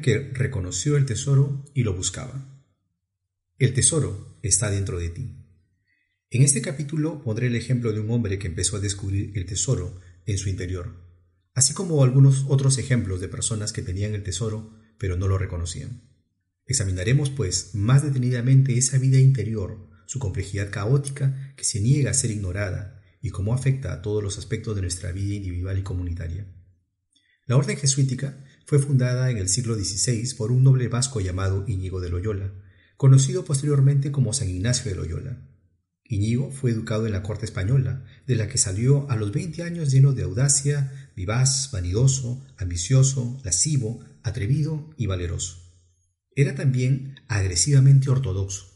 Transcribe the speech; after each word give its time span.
que 0.00 0.30
reconoció 0.32 0.96
el 0.96 1.06
tesoro 1.06 1.64
y 1.74 1.82
lo 1.82 1.94
buscaba. 1.94 2.64
El 3.58 3.74
tesoro 3.74 4.38
está 4.42 4.70
dentro 4.70 4.98
de 4.98 5.10
ti. 5.10 5.46
En 6.30 6.42
este 6.42 6.60
capítulo 6.60 7.22
pondré 7.22 7.46
el 7.46 7.56
ejemplo 7.56 7.92
de 7.92 8.00
un 8.00 8.10
hombre 8.10 8.38
que 8.38 8.48
empezó 8.48 8.76
a 8.76 8.80
descubrir 8.80 9.32
el 9.36 9.46
tesoro 9.46 10.00
en 10.26 10.38
su 10.38 10.48
interior, 10.48 10.94
así 11.54 11.72
como 11.72 12.02
algunos 12.02 12.44
otros 12.48 12.78
ejemplos 12.78 13.20
de 13.20 13.28
personas 13.28 13.72
que 13.72 13.82
tenían 13.82 14.14
el 14.14 14.22
tesoro 14.22 14.74
pero 14.98 15.16
no 15.16 15.28
lo 15.28 15.38
reconocían. 15.38 16.02
Examinaremos, 16.66 17.30
pues, 17.30 17.74
más 17.74 18.02
detenidamente 18.02 18.76
esa 18.76 18.98
vida 18.98 19.18
interior, 19.18 19.88
su 20.06 20.18
complejidad 20.18 20.70
caótica 20.70 21.54
que 21.56 21.64
se 21.64 21.80
niega 21.80 22.10
a 22.10 22.14
ser 22.14 22.30
ignorada 22.30 23.02
y 23.20 23.30
cómo 23.30 23.54
afecta 23.54 23.92
a 23.92 24.02
todos 24.02 24.22
los 24.22 24.38
aspectos 24.38 24.74
de 24.74 24.82
nuestra 24.82 25.12
vida 25.12 25.34
individual 25.34 25.78
y 25.78 25.82
comunitaria. 25.82 26.46
La 27.46 27.56
orden 27.56 27.76
jesuítica 27.76 28.44
fue 28.66 28.80
fundada 28.80 29.30
en 29.30 29.38
el 29.38 29.48
siglo 29.48 29.76
XVI 29.76 30.34
por 30.34 30.50
un 30.50 30.64
noble 30.64 30.88
vasco 30.88 31.20
llamado 31.20 31.64
Íñigo 31.68 32.00
de 32.00 32.10
Loyola, 32.10 32.52
conocido 32.96 33.44
posteriormente 33.44 34.10
como 34.10 34.32
San 34.32 34.48
Ignacio 34.48 34.90
de 34.90 34.96
Loyola. 34.96 35.38
Íñigo 36.04 36.50
fue 36.50 36.72
educado 36.72 37.06
en 37.06 37.12
la 37.12 37.22
corte 37.22 37.44
española, 37.44 38.04
de 38.26 38.34
la 38.34 38.48
que 38.48 38.58
salió 38.58 39.08
a 39.08 39.14
los 39.14 39.30
20 39.30 39.62
años 39.62 39.92
lleno 39.92 40.14
de 40.14 40.24
audacia, 40.24 41.10
vivaz, 41.14 41.70
vanidoso, 41.72 42.44
ambicioso, 42.56 43.40
lascivo, 43.44 44.04
atrevido 44.24 44.90
y 44.96 45.06
valeroso. 45.06 45.58
Era 46.34 46.56
también 46.56 47.20
agresivamente 47.28 48.10
ortodoxo. 48.10 48.66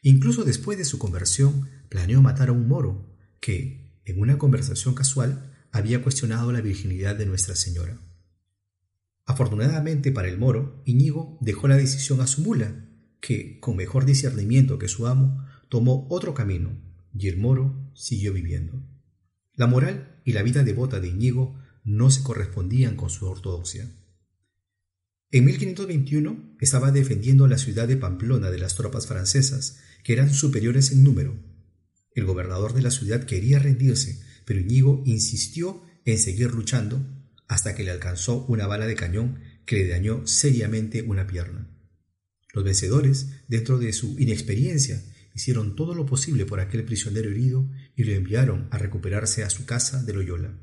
Incluso 0.00 0.44
después 0.44 0.78
de 0.78 0.86
su 0.86 0.98
conversión, 0.98 1.68
planeó 1.90 2.22
matar 2.22 2.48
a 2.48 2.52
un 2.52 2.66
moro 2.66 3.14
que, 3.40 4.00
en 4.06 4.20
una 4.20 4.38
conversación 4.38 4.94
casual, 4.94 5.54
había 5.70 6.02
cuestionado 6.02 6.50
la 6.50 6.62
virginidad 6.62 7.14
de 7.14 7.26
Nuestra 7.26 7.54
Señora. 7.54 7.98
Afortunadamente 9.28 10.10
para 10.10 10.28
el 10.28 10.38
moro, 10.38 10.82
Iñigo 10.86 11.36
dejó 11.42 11.68
la 11.68 11.76
decisión 11.76 12.22
a 12.22 12.26
su 12.26 12.40
mula, 12.40 12.88
que, 13.20 13.60
con 13.60 13.76
mejor 13.76 14.06
discernimiento 14.06 14.78
que 14.78 14.88
su 14.88 15.06
amo, 15.06 15.44
tomó 15.68 16.06
otro 16.08 16.32
camino, 16.32 16.80
y 17.12 17.28
el 17.28 17.36
moro 17.36 17.92
siguió 17.94 18.32
viviendo. 18.32 18.82
La 19.52 19.66
moral 19.66 20.22
y 20.24 20.32
la 20.32 20.42
vida 20.42 20.64
devota 20.64 20.98
de 20.98 21.08
Iñigo 21.08 21.60
no 21.84 22.10
se 22.10 22.22
correspondían 22.22 22.96
con 22.96 23.10
su 23.10 23.26
ortodoxia. 23.26 23.90
En 25.30 25.44
1521 25.44 26.56
estaba 26.58 26.90
defendiendo 26.90 27.46
la 27.48 27.58
ciudad 27.58 27.86
de 27.86 27.98
Pamplona 27.98 28.50
de 28.50 28.58
las 28.58 28.76
tropas 28.76 29.06
francesas, 29.06 29.78
que 30.04 30.14
eran 30.14 30.32
superiores 30.32 30.90
en 30.90 31.04
número. 31.04 31.36
El 32.14 32.24
gobernador 32.24 32.72
de 32.72 32.80
la 32.80 32.90
ciudad 32.90 33.24
quería 33.24 33.58
rendirse, 33.58 34.22
pero 34.46 34.60
Iñigo 34.60 35.02
insistió 35.04 35.82
en 36.06 36.18
seguir 36.18 36.54
luchando 36.54 37.17
hasta 37.48 37.74
que 37.74 37.82
le 37.82 37.90
alcanzó 37.90 38.44
una 38.46 38.66
bala 38.66 38.86
de 38.86 38.94
cañón 38.94 39.40
que 39.64 39.76
le 39.76 39.88
dañó 39.88 40.26
seriamente 40.26 41.02
una 41.02 41.26
pierna. 41.26 41.68
Los 42.52 42.64
vencedores, 42.64 43.30
dentro 43.48 43.78
de 43.78 43.92
su 43.92 44.18
inexperiencia, 44.18 45.02
hicieron 45.34 45.76
todo 45.76 45.94
lo 45.94 46.06
posible 46.06 46.46
por 46.46 46.60
aquel 46.60 46.84
prisionero 46.84 47.30
herido 47.30 47.68
y 47.96 48.04
lo 48.04 48.12
enviaron 48.12 48.68
a 48.70 48.78
recuperarse 48.78 49.44
a 49.44 49.50
su 49.50 49.64
casa 49.64 50.02
de 50.02 50.12
Loyola. 50.12 50.58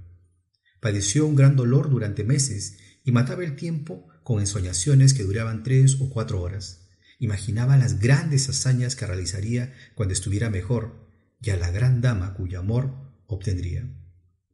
Padeció 0.80 1.26
un 1.26 1.36
gran 1.36 1.56
dolor 1.56 1.90
durante 1.90 2.24
meses 2.24 2.78
y 3.04 3.12
mataba 3.12 3.44
el 3.44 3.56
tiempo 3.56 4.08
con 4.24 4.40
ensoñaciones 4.40 5.14
que 5.14 5.24
duraban 5.24 5.64
tres 5.64 5.98
o 6.02 6.10
cuatro 6.10 6.42
horas. 6.42 6.90
Imaginaba 7.20 7.78
las 7.78 8.00
grandes 8.00 8.50
hazañas 8.50 8.96
que 8.96 9.08
realizaría 9.08 9.74
cuando 9.96 10.14
estuviera 10.14 10.50
mejor 10.50 11.08
y 11.42 11.52
a 11.52 11.58
la 11.58 11.72
gran 11.72 12.02
dama 12.02 12.34
cuyo 12.34 12.60
amor 12.60 12.94
obtendría. 13.28 13.90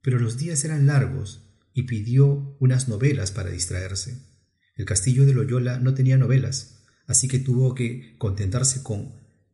Pero 0.01 0.19
los 0.19 0.37
días 0.37 0.63
eran 0.63 0.87
largos 0.87 1.50
y 1.73 1.83
pidió 1.83 2.57
unas 2.59 2.87
novelas 2.87 3.31
para 3.31 3.49
distraerse. 3.49 4.25
El 4.75 4.85
castillo 4.85 5.25
de 5.25 5.33
Loyola 5.33 5.79
no 5.79 5.93
tenía 5.93 6.17
novelas, 6.17 6.83
así 7.07 7.27
que 7.27 7.39
tuvo 7.39 7.75
que 7.75 8.15
contentarse 8.17 8.83
con 8.83 9.13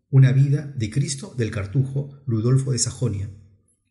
una 0.10 0.32
vida 0.32 0.74
de 0.78 0.90
Cristo 0.90 1.34
del 1.38 1.52
Cartujo 1.52 2.22
Ludolfo 2.26 2.72
de 2.72 2.80
Sajonia 2.80 3.30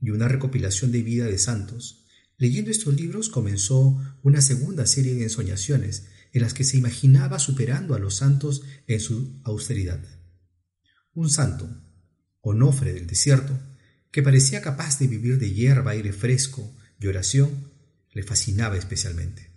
y 0.01 0.11
una 0.11 0.29
recopilación 0.29 0.93
de 0.93 1.03
vida 1.03 1.27
de 1.27 1.39
santos. 1.39 2.07
Leyendo 2.39 2.71
estos 2.71 2.95
libros 2.95 3.29
comenzó 3.29 4.01
una 4.23 4.41
segunda 4.41 4.87
serie 4.87 5.15
de 5.15 5.25
ensoñaciones 5.25 6.07
en 6.33 6.43
las 6.43 6.55
que 6.55 6.65
se 6.65 6.77
imaginaba 6.77 7.39
superando 7.39 7.95
a 7.95 7.99
los 7.99 8.17
santos 8.17 8.63
en 8.87 9.01
su 9.01 9.41
austeridad. 9.45 10.01
Un 11.15 11.31
santo, 11.31 11.69
Onofre 12.41 12.93
del 12.93 13.07
desierto, 13.07 13.59
que 14.11 14.23
parecía 14.23 14.61
capaz 14.61 14.99
de 14.99 15.09
vivir 15.09 15.39
de 15.39 15.53
hierba, 15.53 15.93
aire 15.93 16.13
fresco 16.13 16.75
y 17.01 17.07
oración, 17.07 17.73
le 18.17 18.23
fascinaba 18.23 18.79
especialmente. 18.79 19.51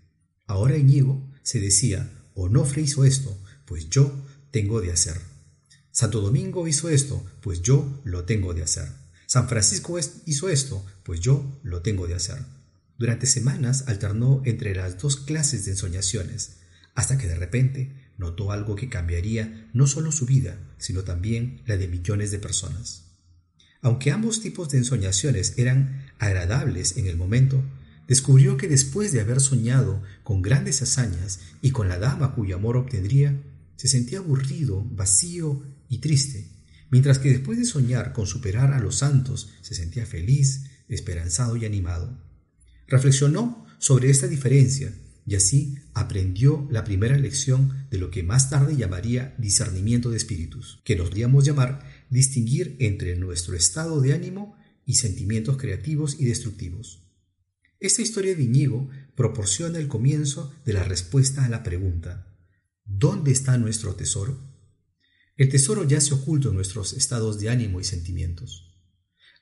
Ahora 0.46 0.76
Iñigo 0.76 1.32
se 1.44 1.62
decía, 1.62 2.12
Onofre 2.34 2.82
hizo 2.82 3.06
esto, 3.06 3.42
pues 3.64 3.90
yo 3.90 4.26
tengo 4.52 4.82
de 4.82 4.92
hacer. 4.92 5.16
Santo 5.92 6.20
Domingo 6.20 6.68
hizo 6.68 6.90
esto, 6.90 7.26
pues 7.40 7.62
yo 7.62 8.02
lo 8.04 8.26
tengo 8.26 8.54
de 8.54 8.64
hacer. 8.64 8.90
San 9.28 9.48
Francisco 9.48 9.98
hizo 10.26 10.50
esto, 10.50 10.86
pues 11.04 11.22
yo 11.22 11.58
lo 11.64 11.82
tengo 11.82 12.06
de 12.06 12.16
hacer. 12.16 12.40
Durante 12.98 13.28
semanas 13.28 13.86
alternó 13.88 14.42
entre 14.44 14.76
las 14.76 14.98
dos 14.98 15.16
clases 15.16 15.64
de 15.64 15.72
ensoñaciones, 15.72 16.58
hasta 16.96 17.18
que 17.18 17.28
de 17.28 17.36
repente 17.36 18.12
notó 18.18 18.52
algo 18.52 18.76
que 18.76 18.90
cambiaría 18.90 19.70
no 19.72 19.88
solo 19.88 20.12
su 20.12 20.26
vida, 20.26 20.60
sino 20.80 21.06
también 21.06 21.62
la 21.66 21.78
de 21.78 21.88
millones 21.88 22.30
de 22.32 22.40
personas. 22.40 23.06
Aunque 23.82 24.12
ambos 24.12 24.42
tipos 24.42 24.68
de 24.68 24.80
ensoñaciones 24.80 25.54
eran 25.56 26.12
agradables 26.20 26.98
en 26.98 27.08
el 27.08 27.16
momento, 27.16 27.64
descubrió 28.10 28.58
que 28.58 28.68
después 28.68 29.12
de 29.12 29.22
haber 29.22 29.40
soñado 29.40 30.02
con 30.24 30.42
grandes 30.42 30.82
hazañas 30.82 31.42
y 31.62 31.70
con 31.70 31.88
la 31.88 32.00
dama 32.00 32.34
cuyo 32.34 32.56
amor 32.56 32.76
obtendría, 32.76 33.40
se 33.76 33.88
sentía 33.88 34.18
aburrido, 34.18 34.84
vacío 34.84 35.64
y 35.88 36.00
triste, 36.00 36.48
mientras 36.90 37.20
que 37.20 37.30
después 37.30 37.60
de 37.60 37.66
soñar 37.66 38.12
con 38.12 38.26
superar 38.26 38.74
a 38.74 38.80
los 38.80 38.96
santos 38.96 39.52
se 39.62 39.76
sentía 39.76 40.08
feliz, 40.08 40.66
esperanzado 40.90 41.56
y 41.56 41.66
animado. 41.66 42.18
Reflexionó 42.88 43.68
sobre 43.78 44.10
esta 44.10 44.28
diferencia 44.28 44.92
y 45.28 45.36
así 45.36 45.78
aprendió 45.94 46.68
la 46.72 46.84
primera 46.84 47.16
lección 47.16 47.86
de 47.92 48.00
lo 48.00 48.10
que 48.10 48.24
más 48.24 48.50
tarde 48.50 48.76
llamaría 48.76 49.36
discernimiento 49.38 50.10
de 50.10 50.18
espíritus, 50.18 50.82
que 50.84 50.96
nos 50.96 51.10
podríamos 51.10 51.46
llamar 51.46 51.86
distinguir 52.10 52.76
entre 52.80 53.16
nuestro 53.16 53.56
estado 53.56 54.02
de 54.02 54.14
ánimo 54.14 54.58
y 54.84 54.96
sentimientos 54.96 55.58
creativos 55.58 56.20
y 56.20 56.26
destructivos. 56.26 57.04
Esta 57.80 58.02
historia 58.02 58.36
de 58.36 58.44
Iñigo 58.44 58.90
proporciona 59.16 59.80
el 59.80 59.88
comienzo 59.88 60.54
de 60.66 60.74
la 60.74 60.84
respuesta 60.84 61.46
a 61.46 61.50
la 61.50 61.64
pregunta 61.64 62.38
¿Dónde 62.84 63.32
está 63.32 63.58
nuestro 63.58 63.96
tesoro? 63.96 64.38
El 65.38 65.48
tesoro 65.48 65.86
yace 65.86 66.14
oculto 66.14 66.50
en 66.50 66.56
nuestros 66.56 66.92
estados 66.92 67.40
de 67.40 67.50
ánimo 67.50 67.80
y 67.80 67.86
sentimientos. 67.86 68.76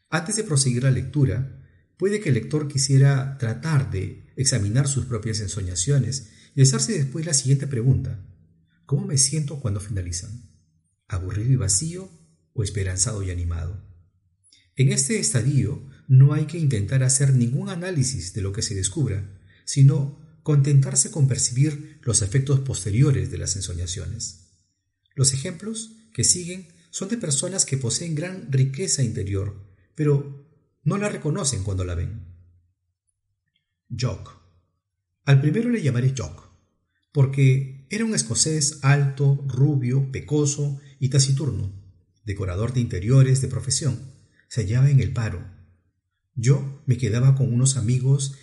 Antes 0.10 0.36
de 0.36 0.44
proseguir 0.44 0.84
la 0.84 0.92
lectura, 0.92 1.66
puede 1.98 2.20
que 2.20 2.30
el 2.30 2.36
lector 2.36 2.68
quisiera 2.68 3.40
tratar 3.40 3.90
de 3.90 4.32
examinar 4.36 4.88
sus 4.88 5.06
propias 5.06 5.40
ensoñaciones 5.40 6.32
y 6.54 6.62
hacerse 6.62 6.94
después 6.94 7.26
la 7.26 7.34
siguiente 7.34 7.66
pregunta. 7.66 8.24
¿Cómo 8.86 9.08
me 9.08 9.18
siento 9.18 9.60
cuando 9.60 9.80
finalizan? 9.80 10.52
¿Aburrido 11.08 11.54
y 11.54 11.56
vacío 11.56 12.12
o 12.54 12.64
esperanzado 12.64 13.24
y 13.24 13.32
animado? 13.32 13.84
En 14.76 14.92
este 14.92 15.18
estadio 15.18 15.90
no 16.08 16.34
hay 16.34 16.46
que 16.46 16.58
intentar 16.58 17.04
hacer 17.04 17.34
ningún 17.34 17.70
análisis 17.70 18.34
de 18.34 18.42
lo 18.42 18.54
que 18.54 18.62
se 18.62 18.76
descubra, 18.76 19.30
sino 19.66 20.20
contentarse 20.44 21.12
con 21.12 21.28
percibir 21.28 22.00
los 22.04 22.22
efectos 22.22 22.62
posteriores 22.62 23.30
de 23.30 23.38
las 23.38 23.56
ensoñaciones. 23.58 24.48
Los 25.14 25.34
ejemplos 25.34 25.92
que 26.14 26.24
siguen 26.24 26.68
son 26.90 27.10
de 27.10 27.18
personas 27.18 27.66
que 27.66 27.78
poseen 27.78 28.16
gran 28.16 28.52
riqueza 28.52 29.04
interior, 29.04 29.62
pero 29.94 30.48
no 30.84 30.98
la 30.98 31.10
reconocen 31.10 31.64
cuando 31.64 31.84
la 31.84 31.96
ven. 31.96 32.26
Jock. 33.90 34.40
Al 35.26 35.42
primero 35.42 35.70
le 35.70 35.82
llamaré 35.82 36.14
Jock, 36.18 36.50
porque 37.12 37.86
era 37.90 38.06
un 38.06 38.16
escocés 38.16 38.80
alto, 38.84 39.44
rubio, 39.48 40.12
pecoso 40.12 40.80
y 41.00 41.10
taciturno, 41.10 41.74
decorador 42.24 42.74
de 42.74 42.80
interiores 42.80 43.42
de 43.42 43.48
profesión. 43.48 44.00
Se 44.48 44.62
hallaba 44.62 44.90
en 44.90 45.02
el 45.02 45.12
paro. 45.12 45.57
Yo 46.38 46.84
me 46.86 46.98
quedaba 46.98 47.36
con 47.36 47.52
unos 47.52 47.78
amigos 47.78 48.36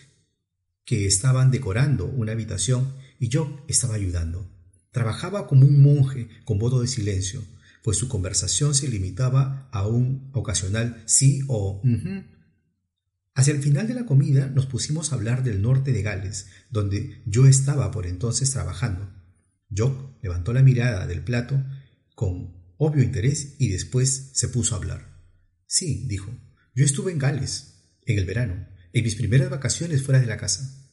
que 0.85 1.07
estaban 1.07 1.51
decorando 1.53 2.07
una 2.07 2.33
habitación 2.33 2.93
y 3.21 3.29
yo 3.29 3.65
estaba 3.69 3.95
ayudando. 3.95 4.51
Trabajaba 4.91 5.47
como 5.47 5.65
un 5.65 5.81
monje 5.81 6.29
con 6.45 6.59
voto 6.59 6.81
de 6.81 6.89
silencio, 6.89 7.43
pues 7.85 7.97
su 7.97 8.09
conversación 8.09 8.75
se 8.75 8.89
limitaba 8.89 9.69
a 9.73 9.87
un 9.87 10.29
ocasional 10.33 11.03
sí 11.07 11.43
o 11.49 11.81
Hacia 13.37 13.53
el 13.53 13.63
final 13.63 13.89
de 13.89 13.95
la 13.95 14.07
comida 14.07 14.47
nos 14.47 14.67
pusimos 14.67 15.11
a 15.11 15.17
hablar 15.17 15.43
del 15.43 15.61
norte 15.61 15.93
de 15.93 16.03
Gales, 16.03 16.47
donde 16.71 17.23
yo 17.27 17.47
estaba 17.47 17.91
por 17.91 18.07
entonces 18.07 18.51
trabajando. 18.51 19.13
Jock 19.77 20.23
levantó 20.23 20.53
la 20.53 20.63
mirada 20.63 21.07
del 21.09 21.25
plato 21.25 21.61
con 22.15 22.55
obvio 22.77 23.03
interés 23.03 23.57
y 23.59 23.71
después 23.71 24.31
se 24.35 24.49
puso 24.49 24.75
a 24.75 24.79
hablar. 24.79 25.19
Sí, 25.67 26.07
dijo, 26.07 26.31
yo 26.77 26.85
estuve 26.85 27.11
en 27.11 27.19
Gales, 27.19 27.74
en 28.07 28.19
el 28.19 28.25
verano, 28.25 28.67
en 28.93 29.05
mis 29.05 29.15
primeras 29.15 29.51
vacaciones 29.51 30.03
fuera 30.03 30.21
de 30.21 30.27
la 30.27 30.37
casa. 30.37 30.85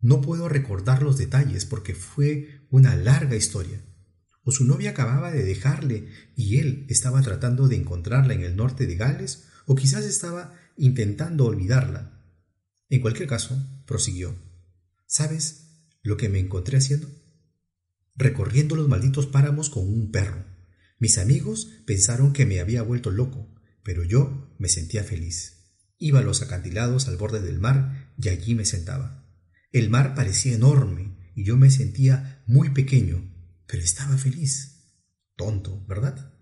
No 0.00 0.20
puedo 0.20 0.48
recordar 0.48 1.02
los 1.02 1.18
detalles 1.18 1.64
porque 1.64 1.94
fue 1.94 2.60
una 2.70 2.94
larga 2.96 3.36
historia. 3.36 3.80
O 4.42 4.52
su 4.52 4.64
novia 4.64 4.90
acababa 4.90 5.30
de 5.32 5.42
dejarle 5.42 6.08
y 6.36 6.58
él 6.58 6.86
estaba 6.88 7.20
tratando 7.22 7.68
de 7.68 7.76
encontrarla 7.76 8.34
en 8.34 8.42
el 8.42 8.56
norte 8.56 8.86
de 8.86 8.96
Gales, 8.96 9.44
o 9.66 9.74
quizás 9.74 10.04
estaba 10.04 10.54
intentando 10.76 11.44
olvidarla. 11.44 12.22
En 12.88 13.00
cualquier 13.02 13.28
caso, 13.28 13.58
prosiguió. 13.86 14.34
¿Sabes 15.06 15.84
lo 16.02 16.16
que 16.16 16.28
me 16.28 16.38
encontré 16.38 16.78
haciendo? 16.78 17.08
Recorriendo 18.14 18.76
los 18.76 18.88
malditos 18.88 19.26
páramos 19.26 19.68
con 19.68 19.86
un 19.86 20.10
perro. 20.10 20.44
Mis 20.98 21.18
amigos 21.18 21.70
pensaron 21.86 22.32
que 22.32 22.46
me 22.46 22.60
había 22.60 22.82
vuelto 22.82 23.10
loco, 23.10 23.54
pero 23.82 24.04
yo 24.04 24.54
me 24.58 24.68
sentía 24.68 25.04
feliz. 25.04 25.57
Iba 25.98 26.20
a 26.20 26.22
los 26.22 26.42
acantilados 26.42 27.08
al 27.08 27.16
borde 27.16 27.40
del 27.40 27.58
mar 27.58 28.12
y 28.16 28.28
allí 28.28 28.54
me 28.54 28.64
sentaba. 28.64 29.28
El 29.72 29.90
mar 29.90 30.14
parecía 30.14 30.54
enorme 30.54 31.32
y 31.34 31.44
yo 31.44 31.56
me 31.56 31.70
sentía 31.70 32.42
muy 32.46 32.70
pequeño, 32.70 33.34
pero 33.66 33.82
estaba 33.82 34.16
feliz. 34.16 34.86
Tonto, 35.36 35.84
¿verdad? 35.86 36.34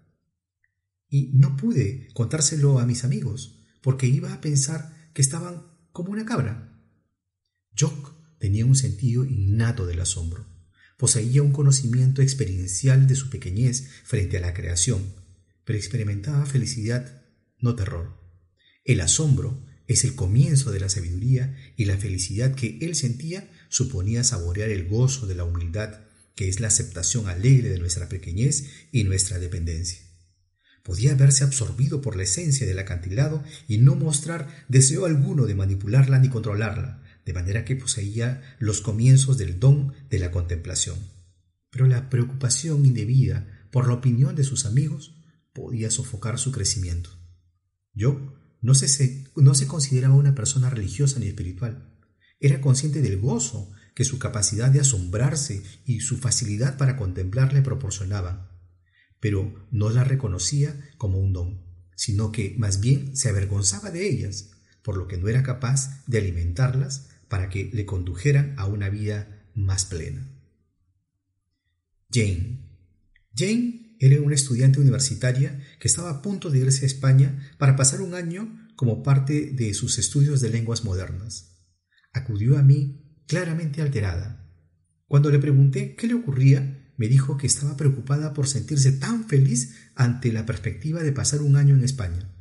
Y 1.09 1.33
no 1.35 1.57
pude 1.57 2.09
contárselo 2.15 2.79
a 2.79 2.87
mis 2.87 3.05
amigos, 3.05 3.63
porque 3.83 4.07
iba 4.07 4.33
a 4.33 4.41
pensar 4.41 5.11
que 5.15 5.23
estaban 5.23 5.63
como 5.93 6.13
una 6.13 6.25
cabra. 6.25 6.79
Jock 7.79 8.15
tenía 8.39 8.67
un 8.67 8.77
sentido 8.77 9.25
innato 9.25 9.87
del 9.87 10.01
asombro. 10.01 10.47
Poseía 10.99 11.43
un 11.43 11.53
conocimiento 11.53 12.23
experiencial 12.23 13.07
de 13.07 13.17
su 13.17 13.29
pequeñez 13.31 13.89
frente 14.05 14.39
a 14.39 14.41
la 14.41 14.55
creación, 14.55 15.15
pero 15.65 15.79
experimentaba 15.79 16.45
felicidad, 16.47 17.23
no 17.59 17.75
terror. 17.75 18.26
El 18.87 19.01
asombro 19.01 19.61
es 19.89 20.05
el 20.05 20.15
comienzo 20.15 20.71
de 20.71 20.79
la 20.79 20.89
sabiduría 20.89 21.57
y 21.77 21.87
la 21.87 21.97
felicidad 21.97 22.55
que 22.55 22.79
él 22.81 22.95
sentía 22.95 23.51
suponía 23.69 24.23
saborear 24.23 24.71
el 24.71 24.87
gozo 24.89 25.27
de 25.27 25.35
la 25.35 25.43
humildad, 25.43 26.03
que 26.37 26.49
es 26.49 26.61
la 26.61 26.69
aceptación 26.69 27.29
alegre 27.29 27.69
de 27.69 27.81
nuestra 27.81 28.09
pequeñez 28.09 28.67
y 28.93 29.03
nuestra 29.03 29.41
dependencia. 29.41 29.99
Podía 30.85 31.17
verse 31.17 31.43
absorbido 31.43 32.01
por 32.01 32.15
la 32.15 32.23
esencia 32.23 32.65
del 32.65 32.79
acantilado 32.79 33.43
y 33.67 33.79
no 33.79 33.97
mostrar 33.97 34.65
deseo 34.69 35.05
alguno 35.05 35.47
de 35.47 35.57
manipularla 35.57 36.21
ni 36.21 36.29
controlarla, 36.29 37.03
de 37.25 37.33
manera 37.33 37.65
que 37.65 37.75
poseía 37.75 38.57
los 38.61 38.83
comienzos 38.83 39.37
del 39.37 39.59
don 39.59 39.95
de 40.11 40.21
la 40.21 40.31
contemplación. 40.31 40.97
Pero 41.71 41.89
la 41.89 42.09
preocupación 42.09 42.87
indebida 42.87 43.67
por 43.73 43.89
la 43.89 43.95
opinión 43.95 44.37
de 44.37 44.45
sus 44.45 44.65
amigos 44.65 45.17
podía 45.53 45.91
sofocar 45.91 46.39
su 46.39 46.53
crecimiento. 46.53 47.11
Yo 47.93 48.36
no 48.61 48.75
se, 48.75 49.25
no 49.37 49.55
se 49.55 49.67
consideraba 49.67 50.15
una 50.15 50.35
persona 50.35 50.71
religiosa 50.71 51.19
ni 51.19 51.27
espiritual. 51.27 51.93
Era 52.41 52.61
consciente 52.61 53.03
del 53.03 53.19
gozo 53.19 53.73
que 53.95 54.05
su 54.05 54.19
capacidad 54.19 54.71
de 54.71 54.81
asombrarse 54.81 55.63
y 55.85 56.01
su 56.01 56.19
facilidad 56.19 56.77
para 56.77 56.97
contemplar 56.97 57.53
le 57.53 57.63
proporcionaban 57.63 58.57
pero 59.21 59.67
no 59.71 59.91
las 59.91 60.07
reconocía 60.07 60.79
como 60.99 61.19
un 61.19 61.33
don, 61.33 61.63
sino 61.95 62.33
que 62.33 62.55
más 62.59 62.81
bien 62.81 63.17
se 63.17 63.29
avergonzaba 63.29 63.91
de 63.91 64.09
ellas, 64.09 64.53
por 64.83 64.97
lo 64.97 65.09
que 65.09 65.19
no 65.19 65.29
era 65.29 65.43
capaz 65.43 66.05
de 66.07 66.19
alimentarlas 66.19 67.09
para 67.29 67.49
que 67.49 67.71
le 67.73 67.87
condujeran 67.87 68.55
a 68.57 68.67
una 68.67 68.89
vida 68.89 69.49
más 69.55 69.85
plena. 69.85 70.31
Jane. 72.11 72.61
Jane 73.35 73.86
era 73.99 74.21
una 74.21 74.35
estudiante 74.35 74.81
universitaria 74.81 75.61
que 75.81 75.89
estaba 75.89 76.11
a 76.11 76.23
punto 76.23 76.51
de 76.51 76.59
irse 76.59 76.85
a 76.85 76.87
España 76.87 77.39
para 77.59 77.77
pasar 77.77 78.01
un 78.01 78.15
año 78.15 78.69
como 78.77 79.03
parte 79.03 79.51
de 79.53 79.73
sus 79.75 79.99
estudios 79.99 80.41
de 80.41 80.51
lenguas 80.51 80.85
modernas. 80.85 81.59
Acudió 82.13 82.59
a 82.59 82.63
mí 82.63 83.23
claramente 83.27 83.83
alterada. 83.83 84.47
Cuando 85.07 85.31
le 85.31 85.39
pregunté 85.39 85.95
qué 85.95 86.07
le 86.07 86.15
ocurría, 86.15 86.93
me 86.97 87.09
dijo 87.09 87.37
que 87.37 87.47
estaba 87.47 87.77
preocupada 87.77 88.33
por 88.33 88.49
sentirse 88.49 88.93
tan 88.93 89.29
feliz 89.29 89.75
ante 89.95 90.33
la 90.33 90.47
perspectiva 90.47 91.03
de 91.03 91.13
pasar 91.13 91.43
un 91.43 91.57
año 91.57 91.75
en 91.75 91.85
España. 91.85 92.33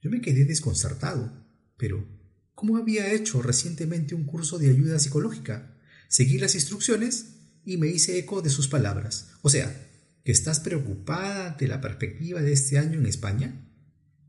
Yo 0.00 0.10
me 0.10 0.20
quedé 0.20 0.44
desconcertado, 0.44 1.44
pero 1.76 2.06
¿cómo 2.54 2.76
había 2.76 3.12
hecho 3.12 3.42
recientemente 3.42 4.14
un 4.14 4.24
curso 4.24 4.58
de 4.58 4.70
ayuda 4.70 4.98
psicológica? 4.98 5.76
Seguí 6.08 6.38
las 6.38 6.54
instrucciones 6.54 7.36
y 7.64 7.76
me 7.76 7.88
hice 7.88 8.18
eco 8.18 8.42
de 8.42 8.50
sus 8.50 8.68
palabras. 8.68 9.30
O 9.42 9.50
sea, 9.50 9.87
¿que 10.28 10.32
estás 10.32 10.60
preocupada 10.60 11.52
ante 11.52 11.66
la 11.66 11.80
perspectiva 11.80 12.42
de 12.42 12.52
este 12.52 12.76
año 12.76 12.98
en 12.98 13.06
España? 13.06 13.66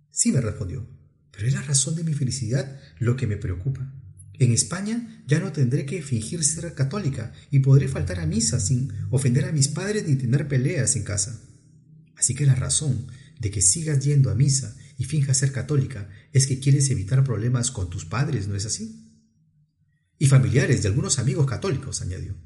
Sí, 0.09 0.31
me 0.31 0.39
respondió, 0.39 0.87
pero 1.29 1.45
es 1.45 1.53
la 1.53 1.61
razón 1.61 1.97
de 1.97 2.05
mi 2.05 2.13
felicidad 2.13 2.79
lo 2.99 3.17
que 3.17 3.27
me 3.27 3.35
preocupa. 3.35 3.93
En 4.35 4.53
España 4.53 5.25
ya 5.27 5.41
no 5.41 5.51
tendré 5.51 5.85
que 5.85 6.01
fingir 6.01 6.45
ser 6.45 6.73
católica 6.73 7.33
y 7.51 7.59
podré 7.59 7.89
faltar 7.89 8.21
a 8.21 8.25
misa 8.25 8.61
sin 8.61 8.93
ofender 9.09 9.43
a 9.43 9.51
mis 9.51 9.67
padres 9.67 10.07
ni 10.07 10.15
tener 10.15 10.47
peleas 10.47 10.95
en 10.95 11.03
casa. 11.03 11.41
Así 12.15 12.33
que 12.33 12.45
la 12.45 12.55
razón 12.55 13.07
de 13.37 13.51
que 13.51 13.61
sigas 13.61 13.99
yendo 13.99 14.31
a 14.31 14.35
misa 14.35 14.77
y 14.97 15.03
finjas 15.03 15.35
ser 15.35 15.51
católica 15.51 16.07
es 16.31 16.47
que 16.47 16.61
quieres 16.61 16.89
evitar 16.91 17.25
problemas 17.25 17.71
con 17.71 17.89
tus 17.89 18.05
padres, 18.05 18.47
¿no 18.47 18.55
es 18.55 18.65
así? 18.65 19.21
Y 20.17 20.27
familiares 20.27 20.81
de 20.81 20.87
algunos 20.87 21.19
amigos 21.19 21.45
católicos, 21.45 22.01
añadió. 22.01 22.37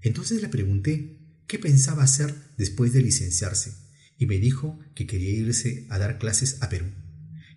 Entonces 0.00 0.40
le 0.40 0.48
pregunté 0.48 1.18
qué 1.48 1.58
pensaba 1.58 2.04
hacer 2.04 2.34
después 2.56 2.92
de 2.92 3.02
licenciarse 3.02 3.88
y 4.18 4.26
me 4.26 4.38
dijo 4.38 4.78
que 4.94 5.06
quería 5.06 5.30
irse 5.30 5.86
a 5.88 5.98
dar 5.98 6.18
clases 6.18 6.58
a 6.60 6.68
Perú. 6.68 6.86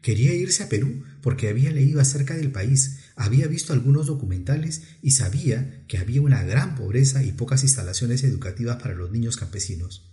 Quería 0.01 0.33
irse 0.33 0.63
a 0.63 0.69
Perú 0.69 1.03
porque 1.21 1.50
había 1.50 1.71
leído 1.71 2.01
acerca 2.01 2.36
del 2.36 2.51
país, 2.51 3.00
había 3.15 3.48
visto 3.48 3.74
algunos 3.74 4.07
documentales 4.07 4.83
y 5.01 5.12
sabía 5.12 5.86
que 5.88 5.98
había 5.98 6.21
una 6.21 6.43
gran 6.43 6.75
pobreza 6.75 7.24
y 7.24 7.33
pocas 7.33 7.63
instalaciones 7.63 8.24
educativas 8.24 8.81
para 8.81 8.95
los 8.95 9.12
niños 9.12 9.38
campesinos. 9.38 10.12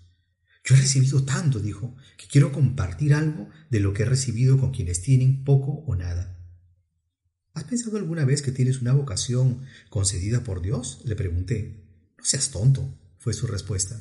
Yo 0.65 0.75
he 0.75 0.79
recibido 0.81 1.25
tanto, 1.25 1.61
dijo, 1.61 1.97
que 2.19 2.27
quiero 2.27 2.53
compartir 2.53 3.15
algo 3.15 3.49
de 3.71 3.81
lo 3.81 3.95
que 3.95 4.03
he 4.03 4.07
recibido 4.07 4.59
con 4.59 4.73
quienes 4.73 5.01
tienen 5.01 5.45
poco 5.45 5.85
o 5.87 5.97
nada. 5.97 6.37
¿Has 7.55 7.65
pensado 7.65 7.97
alguna 7.97 8.25
vez 8.25 8.43
que 8.43 8.53
tienes 8.53 8.83
una 8.83 8.93
vocación 8.93 9.63
concedida 9.89 10.45
por 10.45 10.61
Dios? 10.61 11.01
le 11.05 11.17
pregunté. 11.17 11.85
No 12.19 12.25
seas 12.25 12.51
tonto, 12.51 12.95
fue 13.19 13.35
su 13.35 13.47
respuesta. 13.47 14.01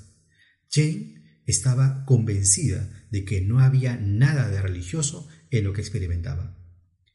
Jane 0.69 1.41
estaba 1.45 2.05
convencida 2.05 3.07
de 3.09 3.25
que 3.25 3.41
no 3.41 3.59
había 3.59 3.97
nada 3.97 4.50
de 4.50 4.62
religioso 4.62 5.27
en 5.50 5.63
lo 5.63 5.74
que 5.74 5.81
experimentaba. 5.81 6.57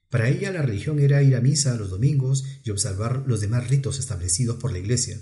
Para 0.08 0.28
ella 0.28 0.52
la 0.52 0.62
religión 0.62 0.98
era 0.98 1.22
ir 1.22 1.36
a 1.36 1.40
misa 1.40 1.76
los 1.76 1.90
domingos 1.90 2.44
y 2.64 2.70
observar 2.70 3.24
los 3.26 3.40
demás 3.40 3.68
ritos 3.68 3.98
establecidos 3.98 4.56
por 4.56 4.72
la 4.72 4.78
Iglesia. 4.78 5.18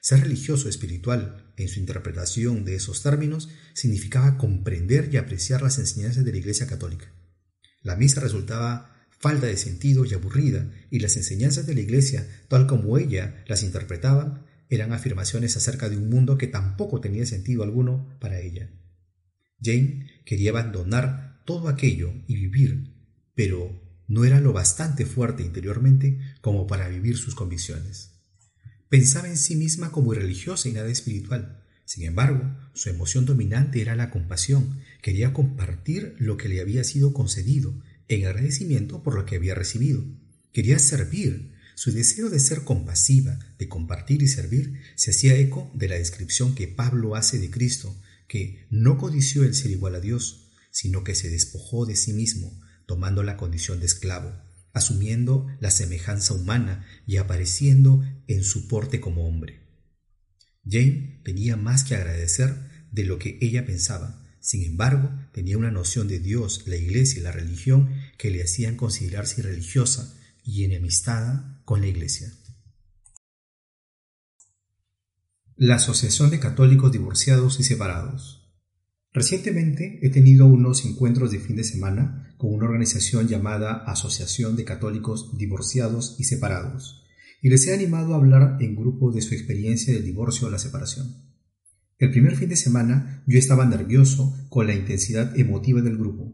Ser 0.00 0.20
religioso 0.20 0.68
espiritual, 0.68 1.52
en 1.58 1.68
su 1.68 1.78
interpretación 1.78 2.64
de 2.64 2.74
esos 2.74 3.02
términos, 3.02 3.50
significaba 3.74 4.38
comprender 4.38 5.10
y 5.12 5.18
apreciar 5.18 5.60
las 5.60 5.78
enseñanzas 5.78 6.24
de 6.24 6.32
la 6.32 6.38
Iglesia 6.38 6.66
católica. 6.66 7.12
La 7.82 7.96
misa 7.96 8.20
resultaba 8.20 9.06
falta 9.18 9.46
de 9.46 9.58
sentido 9.58 10.06
y 10.06 10.14
aburrida, 10.14 10.70
y 10.90 11.00
las 11.00 11.16
enseñanzas 11.18 11.66
de 11.66 11.74
la 11.74 11.80
Iglesia, 11.80 12.26
tal 12.48 12.66
como 12.66 12.96
ella 12.96 13.44
las 13.46 13.62
interpretaba, 13.62 14.46
eran 14.70 14.92
afirmaciones 14.92 15.56
acerca 15.56 15.88
de 15.88 15.98
un 15.98 16.08
mundo 16.08 16.38
que 16.38 16.46
tampoco 16.46 17.00
tenía 17.00 17.26
sentido 17.26 17.62
alguno 17.62 18.16
para 18.20 18.40
ella. 18.40 18.70
Jane 19.62 20.06
quería 20.24 20.50
abandonar 20.50 21.42
todo 21.44 21.68
aquello 21.68 22.14
y 22.26 22.36
vivir, 22.36 22.94
pero 23.34 23.82
no 24.06 24.24
era 24.24 24.40
lo 24.40 24.52
bastante 24.52 25.04
fuerte 25.04 25.42
interiormente 25.42 26.18
como 26.40 26.66
para 26.66 26.88
vivir 26.88 27.16
sus 27.16 27.34
convicciones. 27.34 28.12
Pensaba 28.88 29.28
en 29.28 29.36
sí 29.36 29.56
misma 29.56 29.92
como 29.92 30.14
irreligiosa 30.14 30.68
y 30.68 30.72
nada 30.72 30.88
espiritual. 30.88 31.62
Sin 31.84 32.04
embargo, 32.04 32.56
su 32.72 32.88
emoción 32.88 33.24
dominante 33.24 33.80
era 33.80 33.96
la 33.96 34.10
compasión. 34.10 34.80
Quería 35.02 35.32
compartir 35.32 36.16
lo 36.18 36.36
que 36.36 36.48
le 36.48 36.60
había 36.60 36.84
sido 36.84 37.12
concedido 37.12 37.74
en 38.08 38.26
agradecimiento 38.26 39.02
por 39.02 39.14
lo 39.14 39.26
que 39.26 39.36
había 39.36 39.54
recibido. 39.54 40.04
Quería 40.52 40.78
servir. 40.78 41.52
Su 41.80 41.92
deseo 41.92 42.28
de 42.28 42.40
ser 42.40 42.64
compasiva, 42.64 43.38
de 43.58 43.66
compartir 43.66 44.20
y 44.20 44.28
servir, 44.28 44.82
se 44.96 45.12
hacía 45.12 45.38
eco 45.38 45.72
de 45.72 45.88
la 45.88 45.94
descripción 45.94 46.54
que 46.54 46.68
Pablo 46.68 47.16
hace 47.16 47.38
de 47.38 47.50
Cristo, 47.50 47.98
que 48.28 48.66
no 48.68 48.98
codició 48.98 49.44
el 49.44 49.54
ser 49.54 49.70
igual 49.70 49.94
a 49.94 50.00
Dios, 50.00 50.50
sino 50.70 51.04
que 51.04 51.14
se 51.14 51.30
despojó 51.30 51.86
de 51.86 51.96
sí 51.96 52.12
mismo, 52.12 52.60
tomando 52.84 53.22
la 53.22 53.38
condición 53.38 53.80
de 53.80 53.86
esclavo, 53.86 54.30
asumiendo 54.74 55.46
la 55.58 55.70
semejanza 55.70 56.34
humana 56.34 56.84
y 57.06 57.16
apareciendo 57.16 58.04
en 58.26 58.44
su 58.44 58.68
porte 58.68 59.00
como 59.00 59.26
hombre. 59.26 59.66
Jane 60.66 61.22
tenía 61.24 61.56
más 61.56 61.82
que 61.82 61.94
agradecer 61.94 62.56
de 62.92 63.04
lo 63.04 63.18
que 63.18 63.38
ella 63.40 63.64
pensaba, 63.64 64.22
sin 64.38 64.64
embargo, 64.64 65.10
tenía 65.32 65.56
una 65.56 65.70
noción 65.70 66.08
de 66.08 66.18
Dios, 66.18 66.64
la 66.66 66.76
Iglesia 66.76 67.20
y 67.20 67.22
la 67.22 67.32
religión 67.32 67.88
que 68.18 68.30
le 68.30 68.42
hacían 68.42 68.76
considerarse 68.76 69.40
religiosa 69.40 70.14
y 70.44 70.64
enemistada 70.64 71.49
con 71.64 71.80
la 71.80 71.86
Iglesia. 71.86 72.28
La 75.56 75.76
Asociación 75.76 76.30
de 76.30 76.40
Católicos 76.40 76.90
Divorciados 76.90 77.60
y 77.60 77.64
Separados. 77.64 78.40
Recientemente 79.12 79.98
he 80.02 80.10
tenido 80.10 80.46
unos 80.46 80.84
encuentros 80.84 81.32
de 81.32 81.40
fin 81.40 81.56
de 81.56 81.64
semana 81.64 82.34
con 82.38 82.54
una 82.54 82.64
organización 82.66 83.28
llamada 83.28 83.84
Asociación 83.86 84.56
de 84.56 84.64
Católicos 84.64 85.36
Divorciados 85.36 86.16
y 86.18 86.24
Separados, 86.24 87.04
y 87.42 87.50
les 87.50 87.66
he 87.66 87.74
animado 87.74 88.14
a 88.14 88.16
hablar 88.16 88.56
en 88.60 88.76
grupo 88.76 89.12
de 89.12 89.20
su 89.20 89.34
experiencia 89.34 89.92
del 89.92 90.04
divorcio 90.04 90.46
o 90.48 90.50
la 90.50 90.58
separación. 90.58 91.30
El 91.98 92.10
primer 92.10 92.36
fin 92.36 92.48
de 92.48 92.56
semana 92.56 93.22
yo 93.26 93.38
estaba 93.38 93.66
nervioso 93.66 94.34
con 94.48 94.66
la 94.66 94.74
intensidad 94.74 95.38
emotiva 95.38 95.82
del 95.82 95.98
grupo. 95.98 96.32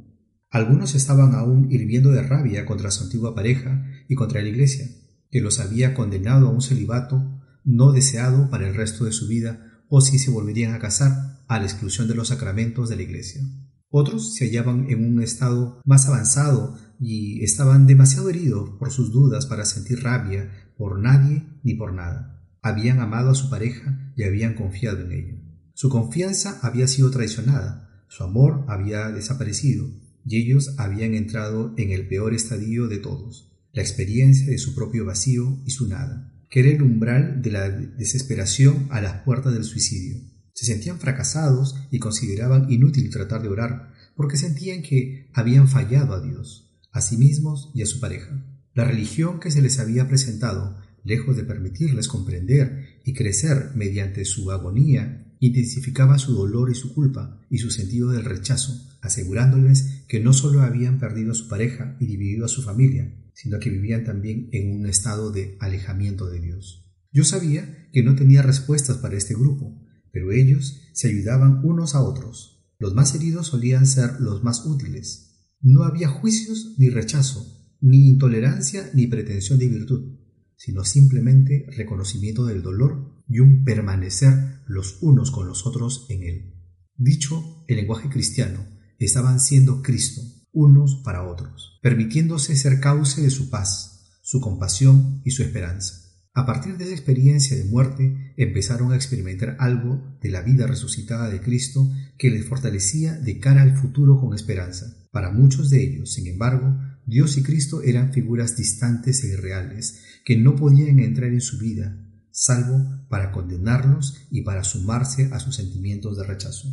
Algunos 0.50 0.95
estaban 0.95 1.35
aún 1.35 1.73
hirviendo 1.73 2.12
de 2.12 2.23
rabia 2.23 2.64
contra 2.64 2.92
su 2.92 3.02
antigua 3.02 3.35
pareja 3.35 3.85
y 4.09 4.14
contra 4.14 4.40
la 4.40 4.49
iglesia, 4.49 4.87
que 5.30 5.40
los 5.40 5.61
había 5.61 5.95
condenado 5.95 6.49
a 6.49 6.50
un 6.50 6.62
celibato 6.62 7.40
no 7.64 7.92
deseado 7.92 8.49
para 8.49 8.68
el 8.68 8.75
resto 8.75 9.04
de 9.04 9.12
su 9.12 9.26
vida 9.26 9.83
o 9.88 10.00
si 10.00 10.18
se 10.18 10.30
volverían 10.30 10.75
a 10.75 10.78
casar 10.78 11.42
a 11.49 11.59
la 11.59 11.64
exclusión 11.64 12.09
de 12.09 12.14
los 12.14 12.28
sacramentos 12.28 12.88
de 12.88 12.97
la 12.97 13.02
iglesia. 13.02 13.42
Otros 13.88 14.35
se 14.35 14.47
hallaban 14.47 14.87
en 14.90 15.04
un 15.04 15.23
estado 15.23 15.80
más 15.85 16.06
avanzado 16.06 16.76
y 16.99 17.42
estaban 17.45 17.87
demasiado 17.87 18.28
heridos 18.28 18.71
por 18.78 18.90
sus 18.90 19.12
dudas 19.12 19.47
para 19.47 19.64
sentir 19.64 20.02
rabia 20.02 20.50
por 20.76 20.99
nadie 20.99 21.45
ni 21.62 21.75
por 21.75 21.92
nada. 21.92 22.42
Habían 22.62 23.00
amado 23.00 23.30
a 23.30 23.35
su 23.35 23.49
pareja 23.49 24.12
y 24.16 24.25
habían 24.25 24.54
confiado 24.54 25.00
en 25.00 25.12
ella. 25.12 25.42
Su 25.75 25.88
confianza 25.88 26.59
había 26.62 26.88
sido 26.88 27.11
traicionada, 27.11 28.04
su 28.09 28.25
amor 28.25 28.64
había 28.68 29.11
desaparecido, 29.11 29.88
y 30.25 30.38
ellos 30.38 30.75
habían 30.78 31.14
entrado 31.14 31.75
en 31.76 31.90
el 31.92 32.09
peor 32.09 32.35
estadio 32.35 32.88
de 32.88 32.99
todos, 32.99 33.55
la 33.76 33.83
experiencia 33.83 34.47
de 34.47 34.56
su 34.56 34.75
propio 34.75 35.04
vacío 35.04 35.61
y 35.66 35.71
su 35.71 35.87
nada, 35.87 36.33
que 36.49 36.61
era 36.61 36.71
el 36.71 36.80
umbral 36.80 37.42
de 37.42 37.50
la 37.50 37.68
desesperación 37.68 38.88
a 38.90 39.02
las 39.02 39.23
puertas 39.23 39.52
del 39.52 39.64
suicidio. 39.64 40.16
Se 40.54 40.64
sentían 40.64 40.99
fracasados 40.99 41.76
y 41.90 41.99
consideraban 41.99 42.73
inútil 42.73 43.11
tratar 43.11 43.42
de 43.42 43.50
orar, 43.50 43.92
porque 44.16 44.38
sentían 44.38 44.80
que 44.80 45.28
habían 45.35 45.68
fallado 45.68 46.14
a 46.14 46.23
Dios, 46.23 46.75
a 46.90 47.02
sí 47.02 47.18
mismos 47.18 47.71
y 47.75 47.83
a 47.83 47.87
su 47.87 48.00
pareja. 48.00 48.42
La 48.73 48.85
religión 48.85 49.40
que 49.40 49.50
se 49.50 49.61
les 49.61 49.78
había 49.78 50.09
presentado, 50.09 50.78
lejos 51.04 51.37
de 51.37 51.45
permitirles 51.45 52.09
comprender 52.09 53.02
y 53.04 53.12
crecer 53.12 53.73
mediante 53.75 54.25
su 54.25 54.50
agonía 54.52 55.35
intensificaba 55.38 56.18
su 56.18 56.33
dolor 56.33 56.71
y 56.71 56.75
su 56.75 56.95
culpa 56.95 57.42
y 57.50 57.59
su 57.59 57.71
sentido 57.71 58.11
del 58.12 58.25
rechazo, 58.25 58.88
asegurándoles 59.02 60.04
que 60.09 60.18
no 60.18 60.33
solo 60.33 60.62
habían 60.62 60.99
perdido 60.99 61.33
a 61.33 61.35
su 61.35 61.47
pareja 61.47 61.95
y 62.00 62.06
dividido 62.06 62.47
a 62.47 62.49
su 62.49 62.62
familia, 62.62 63.12
sino 63.36 63.58
que 63.60 63.68
vivían 63.68 64.02
también 64.02 64.48
en 64.52 64.80
un 64.80 64.86
estado 64.86 65.30
de 65.30 65.58
alejamiento 65.60 66.26
de 66.26 66.40
Dios. 66.40 66.90
Yo 67.12 67.22
sabía 67.22 67.86
que 67.92 68.02
no 68.02 68.14
tenía 68.16 68.40
respuestas 68.40 68.96
para 68.96 69.14
este 69.14 69.34
grupo, 69.34 69.78
pero 70.10 70.32
ellos 70.32 70.80
se 70.94 71.08
ayudaban 71.08 71.60
unos 71.62 71.94
a 71.94 72.02
otros. 72.02 72.66
Los 72.78 72.94
más 72.94 73.14
heridos 73.14 73.48
solían 73.48 73.86
ser 73.86 74.20
los 74.20 74.42
más 74.42 74.64
útiles. 74.64 75.50
No 75.60 75.82
había 75.82 76.08
juicios 76.08 76.76
ni 76.78 76.88
rechazo, 76.88 77.76
ni 77.82 78.08
intolerancia 78.08 78.90
ni 78.94 79.06
pretensión 79.06 79.58
de 79.58 79.68
virtud, 79.68 80.16
sino 80.56 80.84
simplemente 80.84 81.66
reconocimiento 81.76 82.46
del 82.46 82.62
dolor 82.62 83.22
y 83.28 83.40
un 83.40 83.64
permanecer 83.64 84.62
los 84.66 84.96
unos 85.02 85.30
con 85.30 85.46
los 85.46 85.66
otros 85.66 86.06
en 86.08 86.22
él. 86.22 86.54
Dicho 86.96 87.64
el 87.68 87.76
lenguaje 87.76 88.08
cristiano, 88.08 88.66
estaban 88.98 89.40
siendo 89.40 89.82
Cristo, 89.82 90.22
unos 90.56 91.02
para 91.04 91.22
otros, 91.22 91.78
permitiéndose 91.82 92.56
ser 92.56 92.80
cauce 92.80 93.20
de 93.20 93.30
su 93.30 93.50
paz, 93.50 94.18
su 94.22 94.40
compasión 94.40 95.20
y 95.22 95.30
su 95.30 95.42
esperanza. 95.42 96.02
A 96.32 96.46
partir 96.46 96.76
de 96.76 96.84
esa 96.84 96.94
experiencia 96.94 97.56
de 97.56 97.64
muerte, 97.64 98.34
empezaron 98.36 98.92
a 98.92 98.96
experimentar 98.96 99.56
algo 99.60 100.18
de 100.20 100.30
la 100.30 100.40
vida 100.42 100.66
resucitada 100.66 101.28
de 101.28 101.40
Cristo 101.40 101.90
que 102.18 102.30
les 102.30 102.46
fortalecía 102.46 103.12
de 103.12 103.38
cara 103.38 103.62
al 103.62 103.76
futuro 103.76 104.18
con 104.18 104.34
esperanza. 104.34 104.96
Para 105.12 105.30
muchos 105.30 105.70
de 105.70 105.82
ellos, 105.82 106.12
sin 106.12 106.26
embargo, 106.26 106.78
Dios 107.04 107.36
y 107.36 107.42
Cristo 107.42 107.82
eran 107.82 108.12
figuras 108.12 108.56
distantes 108.56 109.25
e 109.25 109.28
irreales, 109.28 110.00
que 110.25 110.36
no 110.36 110.56
podían 110.56 111.00
entrar 111.00 111.30
en 111.30 111.40
su 111.40 111.58
vida, 111.58 112.02
salvo 112.30 113.06
para 113.08 113.30
condenarlos 113.30 114.26
y 114.30 114.42
para 114.42 114.64
sumarse 114.64 115.30
a 115.32 115.38
sus 115.38 115.56
sentimientos 115.56 116.16
de 116.16 116.25
rechazo. 116.25 116.68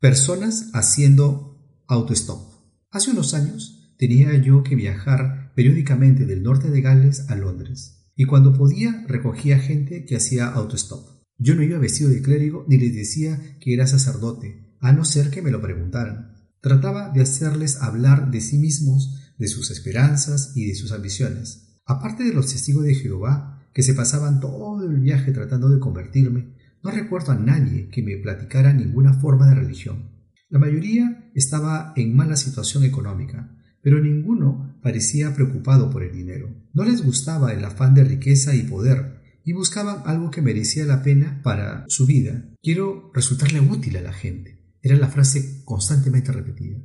Personas 0.00 0.70
haciendo 0.74 1.84
autostop. 1.86 2.51
Hace 2.92 3.10
unos 3.10 3.32
años 3.32 3.94
tenía 3.96 4.36
yo 4.36 4.62
que 4.62 4.76
viajar 4.76 5.54
periódicamente 5.56 6.26
del 6.26 6.42
norte 6.42 6.68
de 6.68 6.82
Gales 6.82 7.30
a 7.30 7.36
Londres, 7.36 8.04
y 8.14 8.26
cuando 8.26 8.52
podía 8.52 9.06
recogía 9.08 9.58
gente 9.58 10.04
que 10.04 10.14
hacía 10.14 10.48
autostop. 10.48 11.24
Yo 11.38 11.54
no 11.54 11.62
iba 11.62 11.78
vestido 11.78 12.10
de 12.10 12.20
clérigo 12.20 12.66
ni 12.68 12.76
les 12.76 12.94
decía 12.94 13.56
que 13.60 13.72
era 13.72 13.86
sacerdote, 13.86 14.76
a 14.78 14.92
no 14.92 15.06
ser 15.06 15.30
que 15.30 15.40
me 15.40 15.50
lo 15.50 15.62
preguntaran. 15.62 16.34
Trataba 16.60 17.08
de 17.08 17.22
hacerles 17.22 17.80
hablar 17.80 18.30
de 18.30 18.42
sí 18.42 18.58
mismos, 18.58 19.32
de 19.38 19.48
sus 19.48 19.70
esperanzas 19.70 20.52
y 20.54 20.66
de 20.66 20.74
sus 20.74 20.92
ambiciones. 20.92 21.80
Aparte 21.86 22.24
de 22.24 22.34
los 22.34 22.52
testigos 22.52 22.84
de 22.84 22.94
Jehová, 22.94 23.66
que 23.72 23.82
se 23.82 23.94
pasaban 23.94 24.38
todo 24.38 24.86
el 24.86 25.00
viaje 25.00 25.32
tratando 25.32 25.70
de 25.70 25.80
convertirme, 25.80 26.56
no 26.82 26.90
recuerdo 26.90 27.32
a 27.32 27.36
nadie 27.36 27.88
que 27.88 28.02
me 28.02 28.18
platicara 28.18 28.74
ninguna 28.74 29.14
forma 29.14 29.48
de 29.48 29.54
religión. 29.54 30.10
La 30.50 30.58
mayoría 30.58 31.21
estaba 31.34 31.92
en 31.96 32.14
mala 32.14 32.36
situación 32.36 32.84
económica, 32.84 33.56
pero 33.82 34.00
ninguno 34.00 34.78
parecía 34.82 35.34
preocupado 35.34 35.90
por 35.90 36.02
el 36.02 36.12
dinero. 36.12 36.54
No 36.72 36.84
les 36.84 37.04
gustaba 37.04 37.52
el 37.52 37.64
afán 37.64 37.94
de 37.94 38.04
riqueza 38.04 38.54
y 38.54 38.62
poder, 38.62 39.20
y 39.44 39.52
buscaban 39.52 40.02
algo 40.06 40.30
que 40.30 40.42
merecía 40.42 40.84
la 40.84 41.02
pena 41.02 41.40
para 41.42 41.84
su 41.88 42.06
vida. 42.06 42.48
Quiero 42.62 43.10
resultarle 43.12 43.60
útil 43.60 43.96
a 43.96 44.02
la 44.02 44.12
gente. 44.12 44.60
Era 44.82 44.96
la 44.96 45.08
frase 45.08 45.62
constantemente 45.64 46.32
repetida. 46.32 46.78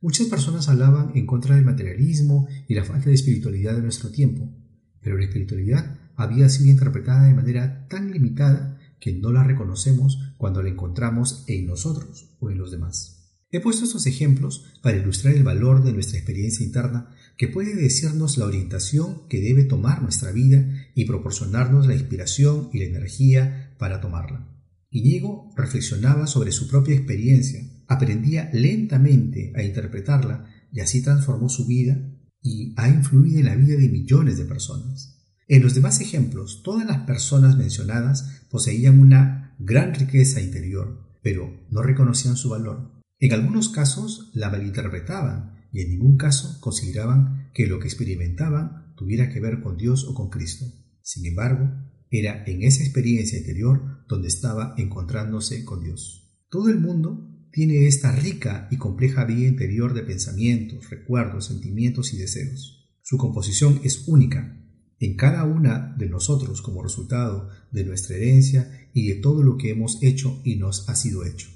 Muchas 0.00 0.26
personas 0.26 0.68
hablaban 0.68 1.12
en 1.14 1.26
contra 1.26 1.56
del 1.56 1.64
materialismo 1.64 2.46
y 2.68 2.74
la 2.74 2.84
falta 2.84 3.06
de 3.06 3.14
espiritualidad 3.14 3.74
de 3.74 3.82
nuestro 3.82 4.10
tiempo, 4.10 4.52
pero 5.00 5.16
la 5.16 5.24
espiritualidad 5.24 5.98
había 6.16 6.48
sido 6.48 6.70
interpretada 6.70 7.24
de 7.24 7.34
manera 7.34 7.86
tan 7.88 8.10
limitada 8.10 8.78
que 9.00 9.12
no 9.12 9.32
la 9.32 9.44
reconocemos 9.44 10.18
cuando 10.36 10.62
la 10.62 10.68
encontramos 10.68 11.44
en 11.46 11.66
nosotros 11.66 12.36
o 12.38 12.50
en 12.50 12.58
los 12.58 12.70
demás. 12.70 13.13
He 13.54 13.60
puesto 13.60 13.84
estos 13.84 14.08
ejemplos 14.08 14.64
para 14.82 14.96
ilustrar 14.96 15.32
el 15.32 15.44
valor 15.44 15.84
de 15.84 15.92
nuestra 15.92 16.18
experiencia 16.18 16.66
interna 16.66 17.14
que 17.36 17.46
puede 17.46 17.76
decirnos 17.76 18.36
la 18.36 18.46
orientación 18.46 19.28
que 19.28 19.40
debe 19.40 19.62
tomar 19.62 20.02
nuestra 20.02 20.32
vida 20.32 20.66
y 20.96 21.04
proporcionarnos 21.04 21.86
la 21.86 21.94
inspiración 21.94 22.68
y 22.72 22.80
la 22.80 22.86
energía 22.86 23.76
para 23.78 24.00
tomarla. 24.00 24.52
Iñigo 24.90 25.52
reflexionaba 25.56 26.26
sobre 26.26 26.50
su 26.50 26.66
propia 26.66 26.96
experiencia, 26.96 27.62
aprendía 27.86 28.50
lentamente 28.52 29.52
a 29.54 29.62
interpretarla 29.62 30.46
y 30.72 30.80
así 30.80 31.00
transformó 31.00 31.48
su 31.48 31.64
vida 31.64 31.96
y 32.42 32.74
ha 32.76 32.88
influido 32.88 33.38
en 33.38 33.46
la 33.46 33.54
vida 33.54 33.78
de 33.78 33.88
millones 33.88 34.36
de 34.36 34.46
personas. 34.46 35.22
En 35.46 35.62
los 35.62 35.76
demás 35.76 36.00
ejemplos, 36.00 36.64
todas 36.64 36.86
las 36.86 37.06
personas 37.06 37.56
mencionadas 37.56 38.46
poseían 38.50 38.98
una 38.98 39.54
gran 39.60 39.94
riqueza 39.94 40.40
interior, 40.40 41.06
pero 41.22 41.64
no 41.70 41.82
reconocían 41.82 42.36
su 42.36 42.48
valor. 42.48 43.03
En 43.24 43.32
algunos 43.32 43.70
casos 43.70 44.28
la 44.34 44.50
malinterpretaban 44.50 45.66
y 45.72 45.80
en 45.80 45.88
ningún 45.88 46.18
caso 46.18 46.60
consideraban 46.60 47.48
que 47.54 47.66
lo 47.66 47.78
que 47.78 47.88
experimentaban 47.88 48.92
tuviera 48.96 49.30
que 49.30 49.40
ver 49.40 49.62
con 49.62 49.78
Dios 49.78 50.04
o 50.04 50.12
con 50.12 50.28
Cristo. 50.28 50.66
Sin 51.00 51.24
embargo, 51.24 51.70
Era 52.10 52.44
en 52.46 52.62
esa 52.62 52.82
experiencia 52.82 53.38
interior 53.38 54.04
donde 54.08 54.28
estaba 54.28 54.74
encontrándose 54.76 55.64
con 55.64 55.82
Dios. 55.82 56.36
Todo 56.50 56.68
el 56.68 56.78
mundo 56.78 57.48
tiene 57.50 57.86
esta 57.86 58.12
rica 58.12 58.68
y 58.70 58.76
compleja 58.76 59.24
vía 59.24 59.48
interior 59.48 59.94
de 59.94 60.02
pensamientos, 60.02 60.90
recuerdos, 60.90 61.46
sentimientos 61.46 62.12
y 62.12 62.18
deseos. 62.18 62.90
Su 63.00 63.16
composición 63.16 63.80
es 63.84 64.06
única 64.06 64.60
en 64.98 65.16
cada 65.16 65.44
una 65.44 65.94
de 65.96 66.10
nosotros 66.10 66.60
como 66.60 66.82
resultado 66.82 67.48
de 67.72 67.84
nuestra 67.84 68.16
herencia 68.16 68.90
y 68.92 69.08
de 69.08 69.14
todo 69.14 69.42
lo 69.42 69.56
que 69.56 69.70
hemos 69.70 70.02
hecho 70.02 70.42
y 70.44 70.56
nos 70.56 70.90
ha 70.90 70.94
sido 70.94 71.24
hecho. 71.24 71.53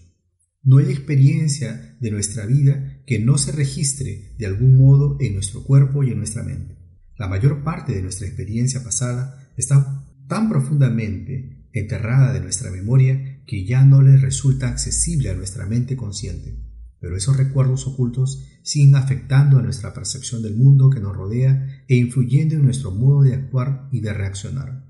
No 0.69 0.77
hay 0.77 0.91
experiencia 0.91 1.97
de 1.99 2.11
nuestra 2.11 2.45
vida 2.45 3.01
que 3.07 3.19
no 3.19 3.39
se 3.39 3.53
registre 3.53 4.35
de 4.37 4.45
algún 4.45 4.77
modo 4.77 5.17
en 5.19 5.33
nuestro 5.33 5.65
cuerpo 5.65 6.05
y 6.05 6.11
en 6.11 6.19
nuestra 6.19 6.43
mente. 6.43 6.77
La 7.17 7.27
mayor 7.27 7.65
parte 7.65 7.95
de 7.95 8.03
nuestra 8.03 8.27
experiencia 8.27 8.85
pasada 8.85 9.51
está 9.57 10.05
tan 10.27 10.51
profundamente 10.51 11.71
enterrada 11.73 12.35
de 12.35 12.41
nuestra 12.41 12.71
memoria 12.71 13.43
que 13.47 13.65
ya 13.65 13.83
no 13.87 14.03
le 14.03 14.19
resulta 14.19 14.69
accesible 14.69 15.31
a 15.31 15.35
nuestra 15.35 15.65
mente 15.65 15.97
consciente. 15.97 16.63
Pero 17.01 17.17
esos 17.17 17.39
recuerdos 17.39 17.87
ocultos 17.87 18.45
siguen 18.63 18.95
afectando 18.97 19.57
a 19.57 19.63
nuestra 19.63 19.95
percepción 19.95 20.43
del 20.43 20.55
mundo 20.55 20.91
que 20.91 21.01
nos 21.01 21.17
rodea 21.17 21.83
e 21.89 21.97
influyendo 21.97 22.57
en 22.57 22.65
nuestro 22.65 22.91
modo 22.91 23.23
de 23.23 23.33
actuar 23.33 23.89
y 23.91 24.01
de 24.01 24.13
reaccionar. 24.13 24.85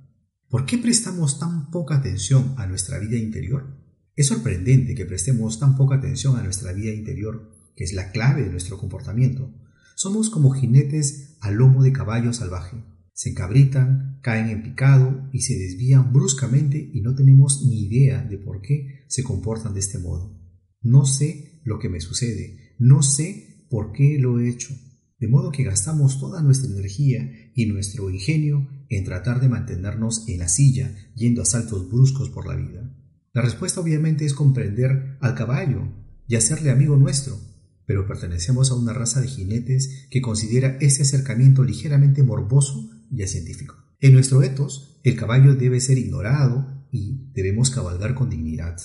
¿Por 0.48 0.66
qué 0.66 0.76
prestamos 0.76 1.38
tan 1.38 1.70
poca 1.70 1.98
atención 1.98 2.56
a 2.56 2.66
nuestra 2.66 2.98
vida 2.98 3.16
interior? 3.16 3.77
Es 4.18 4.26
sorprendente 4.26 4.96
que 4.96 5.06
prestemos 5.06 5.60
tan 5.60 5.76
poca 5.76 5.94
atención 5.94 6.36
a 6.36 6.42
nuestra 6.42 6.72
vida 6.72 6.92
interior, 6.92 7.54
que 7.76 7.84
es 7.84 7.92
la 7.92 8.10
clave 8.10 8.42
de 8.42 8.50
nuestro 8.50 8.76
comportamiento. 8.76 9.54
Somos 9.94 10.28
como 10.28 10.50
jinetes 10.50 11.36
al 11.40 11.54
lomo 11.54 11.84
de 11.84 11.92
caballo 11.92 12.32
salvaje. 12.32 12.82
Se 13.12 13.30
encabritan, 13.30 14.18
caen 14.20 14.48
en 14.48 14.64
picado 14.64 15.30
y 15.32 15.42
se 15.42 15.56
desvían 15.56 16.12
bruscamente 16.12 16.90
y 16.92 17.00
no 17.00 17.14
tenemos 17.14 17.64
ni 17.64 17.84
idea 17.84 18.24
de 18.24 18.38
por 18.38 18.60
qué 18.60 19.04
se 19.06 19.22
comportan 19.22 19.72
de 19.72 19.78
este 19.78 20.00
modo. 20.00 20.36
No 20.82 21.06
sé 21.06 21.60
lo 21.62 21.78
que 21.78 21.88
me 21.88 22.00
sucede, 22.00 22.74
no 22.80 23.02
sé 23.02 23.66
por 23.70 23.92
qué 23.92 24.18
lo 24.18 24.40
he 24.40 24.48
hecho, 24.48 24.74
de 25.20 25.28
modo 25.28 25.52
que 25.52 25.62
gastamos 25.62 26.18
toda 26.18 26.42
nuestra 26.42 26.68
energía 26.68 27.52
y 27.54 27.66
nuestro 27.66 28.10
ingenio 28.10 28.68
en 28.88 29.04
tratar 29.04 29.40
de 29.40 29.48
mantenernos 29.48 30.26
en 30.26 30.40
la 30.40 30.48
silla 30.48 30.92
yendo 31.14 31.40
a 31.42 31.44
saltos 31.44 31.88
bruscos 31.88 32.30
por 32.30 32.48
la 32.48 32.56
vida. 32.56 32.98
La 33.38 33.44
respuesta 33.44 33.80
obviamente 33.80 34.24
es 34.24 34.34
comprender 34.34 35.16
al 35.20 35.36
caballo 35.36 35.92
y 36.26 36.34
hacerle 36.34 36.72
amigo 36.72 36.96
nuestro, 36.96 37.38
pero 37.86 38.04
pertenecemos 38.04 38.72
a 38.72 38.74
una 38.74 38.92
raza 38.92 39.20
de 39.20 39.28
jinetes 39.28 40.08
que 40.10 40.20
considera 40.20 40.76
ese 40.80 41.02
acercamiento 41.02 41.62
ligeramente 41.62 42.24
morboso 42.24 42.90
y 43.12 43.24
científico. 43.28 43.76
En 44.00 44.14
nuestro 44.14 44.42
etos, 44.42 44.98
el 45.04 45.14
caballo 45.14 45.54
debe 45.54 45.80
ser 45.80 45.98
ignorado 45.98 46.84
y 46.90 47.30
debemos 47.32 47.70
cabalgar 47.70 48.16
con 48.16 48.28
dignidad. 48.28 48.76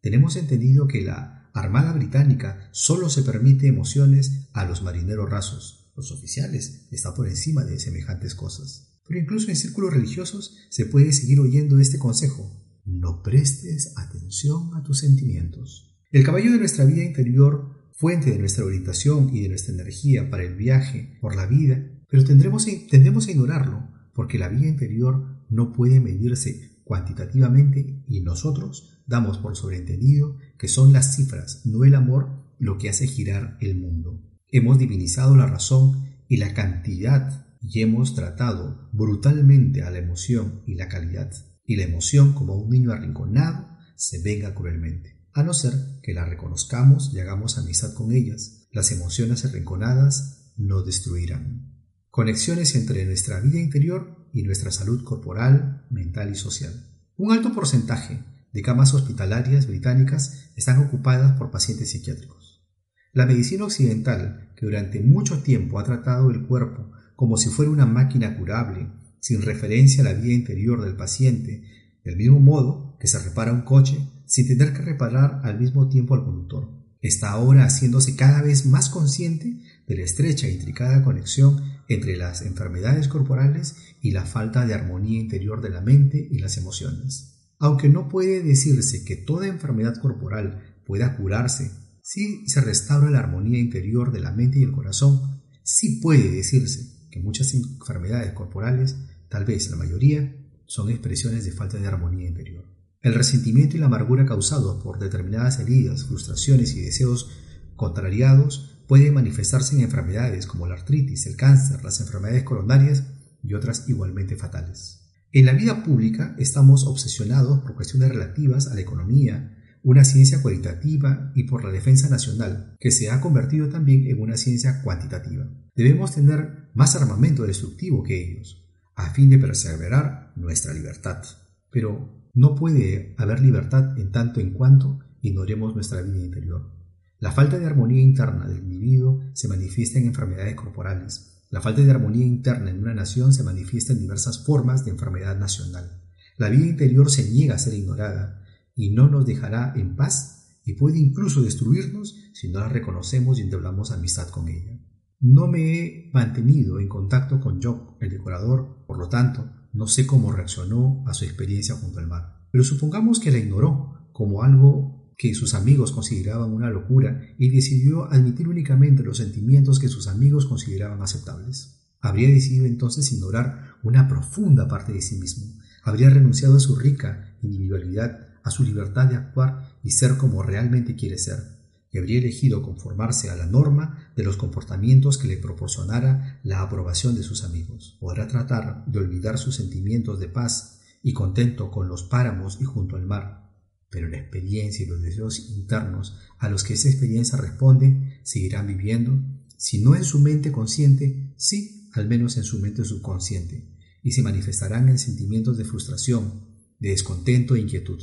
Tenemos 0.00 0.34
entendido 0.34 0.88
que 0.88 1.02
la 1.02 1.48
Armada 1.54 1.92
Británica 1.92 2.68
solo 2.72 3.10
se 3.10 3.22
permite 3.22 3.68
emociones 3.68 4.48
a 4.52 4.64
los 4.64 4.82
marineros 4.82 5.30
rasos. 5.30 5.92
Los 5.94 6.10
oficiales 6.10 6.88
están 6.90 7.14
por 7.14 7.28
encima 7.28 7.62
de 7.62 7.78
semejantes 7.78 8.34
cosas. 8.34 8.92
Pero 9.06 9.20
incluso 9.20 9.50
en 9.50 9.56
círculos 9.56 9.94
religiosos 9.94 10.56
se 10.68 10.86
puede 10.86 11.12
seguir 11.12 11.38
oyendo 11.38 11.78
este 11.78 12.00
consejo. 12.00 12.60
No 12.98 13.22
prestes 13.22 13.94
atención 13.96 14.74
a 14.74 14.82
tus 14.82 14.98
sentimientos. 14.98 15.96
El 16.10 16.24
caballo 16.24 16.50
de 16.50 16.58
nuestra 16.58 16.84
vida 16.84 17.04
interior, 17.04 17.88
fuente 17.92 18.30
de 18.30 18.38
nuestra 18.38 18.64
orientación 18.64 19.34
y 19.34 19.42
de 19.42 19.48
nuestra 19.48 19.74
energía 19.74 20.28
para 20.28 20.42
el 20.42 20.56
viaje 20.56 21.16
por 21.20 21.36
la 21.36 21.46
vida, 21.46 21.86
pero 22.08 22.24
tendremos, 22.24 22.66
tendremos 22.90 23.28
a 23.28 23.30
ignorarlo, 23.30 23.88
porque 24.12 24.38
la 24.38 24.48
vida 24.48 24.66
interior 24.66 25.44
no 25.48 25.72
puede 25.72 26.00
medirse 26.00 26.80
cuantitativamente 26.84 28.02
y 28.08 28.20
nosotros 28.20 29.02
damos 29.06 29.38
por 29.38 29.56
sobreentendido 29.56 30.36
que 30.58 30.68
son 30.68 30.92
las 30.92 31.14
cifras, 31.14 31.62
no 31.64 31.84
el 31.84 31.94
amor, 31.94 32.40
lo 32.58 32.78
que 32.78 32.88
hace 32.88 33.06
girar 33.06 33.56
el 33.60 33.76
mundo. 33.78 34.20
Hemos 34.48 34.78
divinizado 34.78 35.36
la 35.36 35.46
razón 35.46 36.10
y 36.28 36.38
la 36.38 36.52
cantidad 36.54 37.46
y 37.62 37.82
hemos 37.82 38.14
tratado 38.14 38.88
brutalmente 38.92 39.82
a 39.82 39.90
la 39.90 39.98
emoción 39.98 40.62
y 40.66 40.74
la 40.74 40.88
calidad, 40.88 41.32
y 41.70 41.76
la 41.76 41.84
emoción 41.84 42.32
como 42.32 42.56
un 42.56 42.68
niño 42.68 42.90
arrinconado 42.90 43.68
se 43.94 44.20
venga 44.20 44.56
cruelmente. 44.56 45.24
A 45.32 45.44
no 45.44 45.54
ser 45.54 45.72
que 46.02 46.12
la 46.12 46.24
reconozcamos 46.24 47.12
y 47.14 47.20
hagamos 47.20 47.58
amistad 47.58 47.94
con 47.94 48.10
ellas, 48.10 48.66
las 48.72 48.90
emociones 48.90 49.44
arrinconadas 49.44 50.52
no 50.56 50.82
destruirán. 50.82 51.86
Conexiones 52.10 52.74
entre 52.74 53.04
nuestra 53.06 53.38
vida 53.38 53.60
interior 53.60 54.28
y 54.32 54.42
nuestra 54.42 54.72
salud 54.72 55.04
corporal, 55.04 55.86
mental 55.90 56.32
y 56.32 56.34
social. 56.34 56.72
Un 57.16 57.30
alto 57.30 57.52
porcentaje 57.52 58.24
de 58.52 58.62
camas 58.62 58.92
hospitalarias 58.92 59.68
británicas 59.68 60.50
están 60.56 60.80
ocupadas 60.80 61.38
por 61.38 61.52
pacientes 61.52 61.92
psiquiátricos. 61.92 62.66
La 63.12 63.26
medicina 63.26 63.64
occidental, 63.64 64.54
que 64.56 64.66
durante 64.66 64.98
mucho 64.98 65.40
tiempo 65.44 65.78
ha 65.78 65.84
tratado 65.84 66.32
el 66.32 66.48
cuerpo 66.48 66.90
como 67.14 67.36
si 67.36 67.48
fuera 67.48 67.70
una 67.70 67.86
máquina 67.86 68.36
curable, 68.36 68.90
sin 69.20 69.42
referencia 69.42 70.02
a 70.02 70.04
la 70.04 70.14
vida 70.14 70.32
interior 70.32 70.82
del 70.82 70.96
paciente, 70.96 71.62
del 72.04 72.16
mismo 72.16 72.40
modo 72.40 72.96
que 72.98 73.06
se 73.06 73.18
repara 73.18 73.52
un 73.52 73.62
coche 73.62 73.98
sin 74.26 74.48
tener 74.48 74.72
que 74.72 74.82
reparar 74.82 75.40
al 75.44 75.58
mismo 75.58 75.88
tiempo 75.88 76.14
al 76.14 76.24
conductor. 76.24 76.70
Está 77.00 77.30
ahora 77.30 77.64
haciéndose 77.64 78.16
cada 78.16 78.42
vez 78.42 78.66
más 78.66 78.90
consciente 78.90 79.62
de 79.86 79.96
la 79.96 80.02
estrecha 80.02 80.46
e 80.46 80.52
intricada 80.52 81.02
conexión 81.02 81.62
entre 81.88 82.16
las 82.16 82.42
enfermedades 82.42 83.08
corporales 83.08 83.76
y 84.02 84.10
la 84.12 84.24
falta 84.24 84.66
de 84.66 84.74
armonía 84.74 85.18
interior 85.18 85.62
de 85.62 85.70
la 85.70 85.80
mente 85.80 86.28
y 86.30 86.38
las 86.38 86.56
emociones. 86.56 87.38
Aunque 87.58 87.88
no 87.88 88.08
puede 88.08 88.42
decirse 88.42 89.04
que 89.04 89.16
toda 89.16 89.46
enfermedad 89.46 90.00
corporal 90.00 90.76
pueda 90.86 91.16
curarse 91.16 91.70
si 92.02 92.48
se 92.48 92.60
restaura 92.60 93.10
la 93.10 93.20
armonía 93.20 93.58
interior 93.58 94.10
de 94.10 94.20
la 94.20 94.32
mente 94.32 94.58
y 94.58 94.62
el 94.62 94.72
corazón, 94.72 95.42
sí 95.62 96.00
puede 96.00 96.30
decirse 96.30 97.08
que 97.10 97.20
muchas 97.20 97.54
enfermedades 97.54 98.32
corporales, 98.32 98.96
tal 99.30 99.46
vez 99.46 99.70
la 99.70 99.76
mayoría, 99.76 100.36
son 100.66 100.90
expresiones 100.90 101.44
de 101.46 101.52
falta 101.52 101.78
de 101.78 101.86
armonía 101.86 102.28
interior. 102.28 102.64
El 103.00 103.14
resentimiento 103.14 103.76
y 103.76 103.80
la 103.80 103.86
amargura 103.86 104.26
causados 104.26 104.82
por 104.82 104.98
determinadas 104.98 105.58
heridas, 105.58 106.04
frustraciones 106.04 106.74
y 106.74 106.82
deseos 106.82 107.30
contrariados 107.74 108.84
pueden 108.86 109.14
manifestarse 109.14 109.74
en 109.74 109.82
enfermedades 109.82 110.46
como 110.46 110.66
la 110.66 110.74
artritis, 110.74 111.26
el 111.26 111.36
cáncer, 111.36 111.82
las 111.82 112.00
enfermedades 112.00 112.42
coronarias 112.42 113.04
y 113.42 113.54
otras 113.54 113.88
igualmente 113.88 114.36
fatales. 114.36 115.00
En 115.32 115.46
la 115.46 115.52
vida 115.52 115.82
pública 115.82 116.34
estamos 116.38 116.84
obsesionados 116.86 117.60
por 117.60 117.74
cuestiones 117.74 118.10
relativas 118.10 118.66
a 118.66 118.74
la 118.74 118.80
economía, 118.80 119.56
una 119.82 120.04
ciencia 120.04 120.42
cualitativa 120.42 121.32
y 121.34 121.44
por 121.44 121.64
la 121.64 121.70
defensa 121.70 122.10
nacional, 122.10 122.76
que 122.80 122.90
se 122.90 123.10
ha 123.10 123.20
convertido 123.20 123.68
también 123.68 124.08
en 124.08 124.20
una 124.20 124.36
ciencia 124.36 124.82
cuantitativa. 124.82 125.48
Debemos 125.74 126.14
tener 126.14 126.68
más 126.74 126.96
armamento 126.96 127.44
destructivo 127.44 128.02
que 128.02 128.20
ellos, 128.20 128.69
a 128.94 129.12
fin 129.12 129.30
de 129.30 129.38
perseverar 129.38 130.32
nuestra 130.36 130.72
libertad. 130.72 131.22
Pero 131.70 132.28
no 132.34 132.54
puede 132.54 133.14
haber 133.18 133.40
libertad 133.40 133.98
en 133.98 134.12
tanto 134.12 134.40
en 134.40 134.52
cuanto 134.52 135.00
ignoremos 135.20 135.74
nuestra 135.74 136.02
vida 136.02 136.18
interior. 136.18 136.70
La 137.18 137.32
falta 137.32 137.58
de 137.58 137.66
armonía 137.66 138.00
interna 138.00 138.48
del 138.48 138.58
individuo 138.58 139.20
se 139.34 139.48
manifiesta 139.48 139.98
en 139.98 140.06
enfermedades 140.06 140.54
corporales. 140.54 141.44
La 141.50 141.60
falta 141.60 141.82
de 141.82 141.90
armonía 141.90 142.24
interna 142.24 142.70
en 142.70 142.78
una 142.78 142.94
nación 142.94 143.32
se 143.32 143.42
manifiesta 143.42 143.92
en 143.92 144.00
diversas 144.00 144.44
formas 144.44 144.84
de 144.84 144.92
enfermedad 144.92 145.38
nacional. 145.38 146.00
La 146.38 146.48
vida 146.48 146.64
interior 146.64 147.10
se 147.10 147.28
niega 147.28 147.56
a 147.56 147.58
ser 147.58 147.74
ignorada 147.74 148.42
y 148.74 148.90
no 148.90 149.08
nos 149.08 149.26
dejará 149.26 149.74
en 149.76 149.96
paz 149.96 150.58
y 150.64 150.74
puede 150.74 150.98
incluso 150.98 151.42
destruirnos 151.42 152.16
si 152.32 152.48
no 152.48 152.60
la 152.60 152.68
reconocemos 152.68 153.38
y 153.38 153.42
entablamos 153.42 153.90
amistad 153.90 154.28
con 154.28 154.48
ella. 154.48 154.79
No 155.22 155.48
me 155.48 155.74
he 155.74 156.10
mantenido 156.14 156.80
en 156.80 156.88
contacto 156.88 157.40
con 157.40 157.60
Job, 157.62 157.96
el 158.00 158.08
decorador, 158.08 158.86
por 158.86 158.96
lo 158.96 159.10
tanto, 159.10 159.52
no 159.74 159.86
sé 159.86 160.06
cómo 160.06 160.32
reaccionó 160.32 161.04
a 161.06 161.12
su 161.12 161.26
experiencia 161.26 161.74
junto 161.74 161.98
al 161.98 162.06
mar, 162.06 162.46
pero 162.50 162.64
supongamos 162.64 163.20
que 163.20 163.30
la 163.30 163.36
ignoró 163.36 164.08
como 164.12 164.42
algo 164.42 165.12
que 165.18 165.34
sus 165.34 165.52
amigos 165.52 165.92
consideraban 165.92 166.50
una 166.50 166.70
locura 166.70 167.20
y 167.36 167.50
decidió 167.50 168.10
admitir 168.10 168.48
únicamente 168.48 169.02
los 169.02 169.18
sentimientos 169.18 169.78
que 169.78 169.88
sus 169.88 170.08
amigos 170.08 170.46
consideraban 170.46 171.02
aceptables. 171.02 171.84
Habría 172.00 172.28
decidido 172.28 172.64
entonces 172.64 173.12
ignorar 173.12 173.74
una 173.82 174.08
profunda 174.08 174.68
parte 174.68 174.94
de 174.94 175.02
sí 175.02 175.16
mismo. 175.16 175.52
Habría 175.82 176.08
renunciado 176.08 176.56
a 176.56 176.60
su 176.60 176.76
rica 176.76 177.36
individualidad, 177.42 178.26
a 178.42 178.50
su 178.50 178.64
libertad 178.64 179.06
de 179.08 179.16
actuar 179.16 179.68
y 179.84 179.90
ser 179.90 180.16
como 180.16 180.42
realmente 180.42 180.96
quiere 180.96 181.18
ser 181.18 181.59
y 181.90 181.98
habría 181.98 182.18
elegido 182.18 182.62
conformarse 182.62 183.30
a 183.30 183.36
la 183.36 183.46
norma 183.46 184.12
de 184.16 184.22
los 184.22 184.36
comportamientos 184.36 185.18
que 185.18 185.28
le 185.28 185.36
proporcionara 185.36 186.40
la 186.44 186.62
aprobación 186.62 187.16
de 187.16 187.22
sus 187.22 187.42
amigos. 187.42 187.96
Podrá 188.00 188.28
tratar 188.28 188.84
de 188.86 188.98
olvidar 189.00 189.38
sus 189.38 189.56
sentimientos 189.56 190.20
de 190.20 190.28
paz 190.28 190.80
y 191.02 191.12
contento 191.12 191.70
con 191.70 191.88
los 191.88 192.04
páramos 192.04 192.58
y 192.60 192.64
junto 192.64 192.96
al 192.96 193.06
mar, 193.06 193.50
pero 193.90 194.08
la 194.08 194.18
experiencia 194.18 194.84
y 194.84 194.88
los 194.88 195.02
deseos 195.02 195.50
internos 195.50 196.16
a 196.38 196.48
los 196.48 196.62
que 196.62 196.74
esa 196.74 196.88
experiencia 196.88 197.38
responde 197.38 198.20
seguirán 198.22 198.68
viviendo, 198.68 199.20
si 199.56 199.82
no 199.82 199.94
en 199.94 200.04
su 200.04 200.20
mente 200.20 200.52
consciente, 200.52 201.34
sí 201.36 201.90
al 201.92 202.06
menos 202.06 202.36
en 202.36 202.44
su 202.44 202.60
mente 202.60 202.84
subconsciente, 202.84 203.68
y 204.02 204.12
se 204.12 204.22
manifestarán 204.22 204.88
en 204.88 204.98
sentimientos 204.98 205.58
de 205.58 205.64
frustración, 205.64 206.46
de 206.78 206.90
descontento 206.90 207.56
e 207.56 207.60
inquietud. 207.60 208.00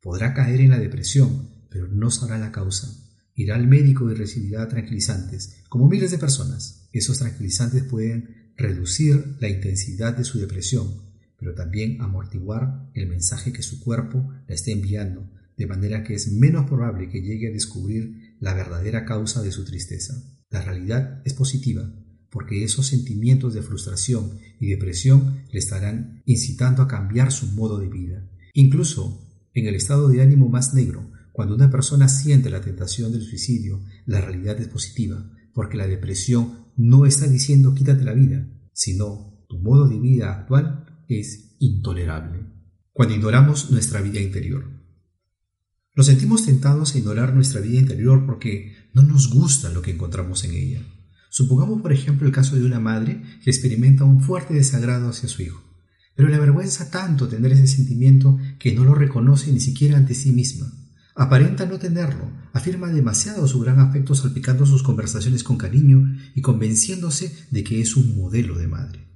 Podrá 0.00 0.32
caer 0.32 0.60
en 0.60 0.70
la 0.70 0.78
depresión, 0.78 1.66
pero 1.70 1.88
no 1.88 2.10
sabrá 2.10 2.38
la 2.38 2.52
causa. 2.52 3.07
Irá 3.38 3.54
al 3.54 3.68
médico 3.68 4.10
y 4.10 4.14
recibirá 4.14 4.66
tranquilizantes, 4.66 5.62
como 5.68 5.88
miles 5.88 6.10
de 6.10 6.18
personas. 6.18 6.88
Esos 6.92 7.20
tranquilizantes 7.20 7.84
pueden 7.84 8.52
reducir 8.56 9.36
la 9.38 9.48
intensidad 9.48 10.16
de 10.16 10.24
su 10.24 10.40
depresión, 10.40 10.88
pero 11.38 11.54
también 11.54 12.02
amortiguar 12.02 12.90
el 12.94 13.06
mensaje 13.06 13.52
que 13.52 13.62
su 13.62 13.78
cuerpo 13.78 14.28
le 14.48 14.56
está 14.56 14.72
enviando, 14.72 15.30
de 15.56 15.68
manera 15.68 16.02
que 16.02 16.14
es 16.14 16.32
menos 16.32 16.66
probable 16.66 17.08
que 17.08 17.22
llegue 17.22 17.46
a 17.46 17.52
descubrir 17.52 18.34
la 18.40 18.54
verdadera 18.54 19.04
causa 19.04 19.40
de 19.40 19.52
su 19.52 19.64
tristeza. 19.64 20.20
La 20.50 20.62
realidad 20.62 21.22
es 21.24 21.34
positiva, 21.34 21.94
porque 22.30 22.64
esos 22.64 22.88
sentimientos 22.88 23.54
de 23.54 23.62
frustración 23.62 24.36
y 24.58 24.66
depresión 24.66 25.44
le 25.52 25.60
estarán 25.60 26.24
incitando 26.24 26.82
a 26.82 26.88
cambiar 26.88 27.30
su 27.30 27.46
modo 27.52 27.78
de 27.78 27.88
vida. 27.88 28.28
Incluso 28.52 29.24
en 29.54 29.66
el 29.66 29.76
estado 29.76 30.08
de 30.08 30.22
ánimo 30.22 30.48
más 30.48 30.74
negro, 30.74 31.08
cuando 31.38 31.54
una 31.54 31.70
persona 31.70 32.08
siente 32.08 32.50
la 32.50 32.60
tentación 32.60 33.12
del 33.12 33.22
suicidio, 33.22 33.80
la 34.06 34.20
realidad 34.20 34.60
es 34.60 34.66
positiva, 34.66 35.24
porque 35.54 35.76
la 35.76 35.86
depresión 35.86 36.66
no 36.74 37.06
está 37.06 37.28
diciendo 37.28 37.76
quítate 37.76 38.02
la 38.02 38.12
vida, 38.12 38.48
sino 38.72 39.44
tu 39.48 39.60
modo 39.60 39.86
de 39.86 40.00
vida 40.00 40.32
actual 40.32 41.04
es 41.06 41.54
intolerable. 41.60 42.44
Cuando 42.92 43.14
ignoramos 43.14 43.70
nuestra 43.70 44.00
vida 44.00 44.18
interior, 44.18 44.64
nos 45.94 46.06
sentimos 46.06 46.44
tentados 46.44 46.92
a 46.92 46.98
ignorar 46.98 47.32
nuestra 47.32 47.60
vida 47.60 47.78
interior 47.78 48.26
porque 48.26 48.72
no 48.92 49.02
nos 49.02 49.30
gusta 49.32 49.70
lo 49.70 49.80
que 49.80 49.92
encontramos 49.92 50.42
en 50.42 50.54
ella. 50.54 50.82
Supongamos, 51.30 51.82
por 51.82 51.92
ejemplo, 51.92 52.26
el 52.26 52.32
caso 52.32 52.56
de 52.56 52.64
una 52.64 52.80
madre 52.80 53.22
que 53.44 53.50
experimenta 53.50 54.02
un 54.02 54.22
fuerte 54.22 54.54
desagrado 54.54 55.08
hacia 55.08 55.28
su 55.28 55.42
hijo, 55.42 55.62
pero 56.16 56.28
le 56.30 56.34
avergüenza 56.34 56.90
tanto 56.90 57.28
tener 57.28 57.52
ese 57.52 57.68
sentimiento 57.68 58.38
que 58.58 58.74
no 58.74 58.82
lo 58.82 58.96
reconoce 58.96 59.52
ni 59.52 59.60
siquiera 59.60 59.98
ante 59.98 60.14
sí 60.14 60.32
misma. 60.32 60.72
Aparenta 61.18 61.66
no 61.66 61.78
tenerlo, 61.78 62.30
afirma 62.52 62.88
demasiado 62.88 63.46
su 63.46 63.60
gran 63.60 63.80
afecto 63.80 64.14
salpicando 64.14 64.64
sus 64.64 64.82
conversaciones 64.82 65.44
con 65.44 65.58
cariño 65.58 66.16
y 66.34 66.40
convenciéndose 66.40 67.36
de 67.50 67.64
que 67.64 67.80
es 67.80 67.96
un 67.96 68.16
modelo 68.16 68.56
de 68.56 68.68
madre. 68.68 69.06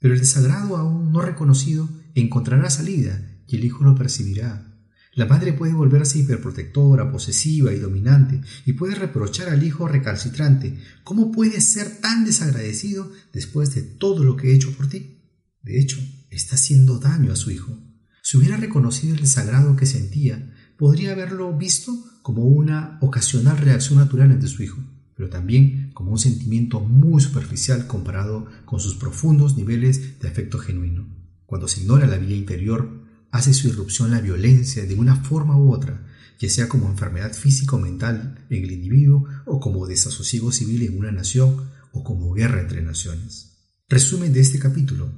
Pero 0.00 0.12
el 0.12 0.20
desagrado 0.20 0.76
aún 0.76 1.12
no 1.12 1.22
reconocido 1.22 1.88
encontrará 2.14 2.68
salida 2.68 3.42
y 3.46 3.56
el 3.56 3.64
hijo 3.64 3.84
lo 3.84 3.94
percibirá 3.94 4.74
la 5.14 5.26
madre 5.26 5.52
puede 5.52 5.72
volverse 5.72 6.18
hiperprotectora, 6.18 7.10
posesiva 7.10 7.72
y 7.72 7.78
dominante, 7.78 8.40
y 8.66 8.72
puede 8.72 8.96
reprochar 8.96 9.48
al 9.48 9.62
hijo 9.62 9.86
recalcitrante, 9.86 10.78
¿cómo 11.04 11.30
puedes 11.30 11.64
ser 11.64 12.00
tan 12.00 12.24
desagradecido 12.24 13.12
después 13.32 13.74
de 13.74 13.82
todo 13.82 14.24
lo 14.24 14.36
que 14.36 14.50
he 14.50 14.54
hecho 14.54 14.72
por 14.72 14.88
ti? 14.88 15.20
De 15.62 15.78
hecho, 15.78 15.98
está 16.30 16.56
haciendo 16.56 16.98
daño 16.98 17.32
a 17.32 17.36
su 17.36 17.52
hijo. 17.52 17.78
Si 18.22 18.36
hubiera 18.36 18.56
reconocido 18.56 19.14
el 19.14 19.20
desagrado 19.20 19.76
que 19.76 19.86
sentía, 19.86 20.52
podría 20.76 21.12
haberlo 21.12 21.56
visto 21.56 21.92
como 22.22 22.44
una 22.44 22.98
ocasional 23.00 23.58
reacción 23.58 23.98
natural 23.98 24.30
ante 24.30 24.48
su 24.48 24.62
hijo, 24.62 24.78
pero 25.16 25.28
también 25.28 25.90
como 25.94 26.12
un 26.12 26.18
sentimiento 26.18 26.80
muy 26.80 27.20
superficial 27.20 27.86
comparado 27.86 28.46
con 28.64 28.80
sus 28.80 28.94
profundos 28.94 29.56
niveles 29.56 30.18
de 30.20 30.28
afecto 30.28 30.58
genuino. 30.58 31.06
Cuando 31.46 31.68
se 31.68 31.82
ignora 31.82 32.06
la 32.06 32.18
vida 32.18 32.34
interior, 32.34 33.04
hace 33.30 33.52
su 33.52 33.68
irrupción 33.68 34.10
la 34.10 34.20
violencia 34.20 34.84
de 34.84 34.94
una 34.94 35.16
forma 35.16 35.56
u 35.56 35.72
otra, 35.72 36.06
ya 36.38 36.48
sea 36.48 36.68
como 36.68 36.88
enfermedad 36.88 37.32
física 37.32 37.76
o 37.76 37.78
mental 37.78 38.46
en 38.50 38.64
el 38.64 38.72
individuo 38.72 39.26
o 39.46 39.60
como 39.60 39.86
desasosiego 39.86 40.52
civil 40.52 40.82
en 40.82 40.98
una 40.98 41.12
nación 41.12 41.68
o 41.92 42.02
como 42.02 42.32
guerra 42.32 42.60
entre 42.60 42.82
naciones. 42.82 43.54
Resumen 43.88 44.32
de 44.32 44.40
este 44.40 44.58
capítulo. 44.58 45.12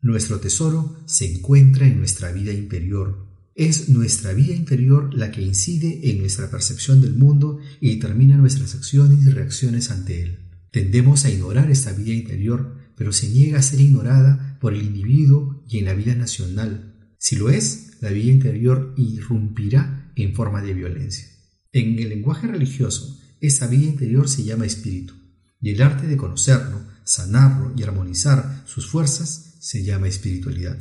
Nuestro 0.00 0.40
tesoro 0.40 1.00
se 1.06 1.32
encuentra 1.32 1.86
en 1.86 1.98
nuestra 1.98 2.32
vida 2.32 2.52
interior. 2.52 3.31
Es 3.54 3.88
nuestra 3.88 4.32
vida 4.32 4.54
interior 4.54 5.12
la 5.14 5.30
que 5.30 5.42
incide 5.42 6.10
en 6.10 6.20
nuestra 6.20 6.50
percepción 6.50 7.00
del 7.00 7.14
mundo 7.14 7.58
y 7.80 7.94
determina 7.96 8.36
nuestras 8.36 8.74
acciones 8.74 9.24
y 9.26 9.30
reacciones 9.30 9.90
ante 9.90 10.22
él. 10.22 10.38
Tendemos 10.70 11.24
a 11.24 11.30
ignorar 11.30 11.70
esta 11.70 11.92
vida 11.92 12.12
interior, 12.12 12.78
pero 12.96 13.12
se 13.12 13.28
niega 13.28 13.58
a 13.58 13.62
ser 13.62 13.80
ignorada 13.80 14.58
por 14.60 14.72
el 14.72 14.82
individuo 14.82 15.62
y 15.68 15.78
en 15.78 15.84
la 15.84 15.94
vida 15.94 16.14
nacional, 16.14 16.92
si 17.18 17.36
lo 17.36 17.50
es, 17.50 17.98
la 18.00 18.10
vida 18.10 18.32
interior 18.32 18.94
irrumpirá 18.96 20.12
en 20.16 20.34
forma 20.34 20.62
de 20.62 20.74
violencia. 20.74 21.28
En 21.72 21.98
el 21.98 22.08
lenguaje 22.08 22.46
religioso, 22.46 23.20
esa 23.40 23.66
vida 23.66 23.84
interior 23.84 24.28
se 24.28 24.44
llama 24.44 24.66
espíritu, 24.66 25.14
y 25.60 25.70
el 25.70 25.82
arte 25.82 26.06
de 26.06 26.16
conocerlo, 26.16 26.80
sanarlo 27.04 27.72
y 27.76 27.82
armonizar 27.82 28.64
sus 28.66 28.88
fuerzas 28.88 29.56
se 29.60 29.84
llama 29.84 30.08
espiritualidad. 30.08 30.78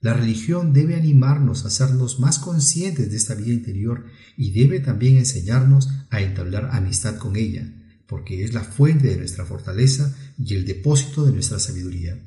La 0.00 0.14
religión 0.14 0.72
debe 0.72 0.96
animarnos 0.96 1.64
a 1.64 1.68
hacernos 1.68 2.20
más 2.20 2.38
conscientes 2.38 3.10
de 3.10 3.16
esta 3.16 3.34
vida 3.34 3.52
interior 3.52 4.06
y 4.36 4.52
debe 4.52 4.80
también 4.80 5.18
enseñarnos 5.18 5.90
a 6.10 6.22
entablar 6.22 6.70
amistad 6.72 7.16
con 7.16 7.36
ella, 7.36 7.70
porque 8.06 8.44
es 8.44 8.54
la 8.54 8.64
fuente 8.64 9.08
de 9.08 9.16
nuestra 9.16 9.44
fortaleza 9.44 10.16
y 10.38 10.54
el 10.54 10.64
depósito 10.64 11.26
de 11.26 11.32
nuestra 11.32 11.58
sabiduría. 11.58 12.18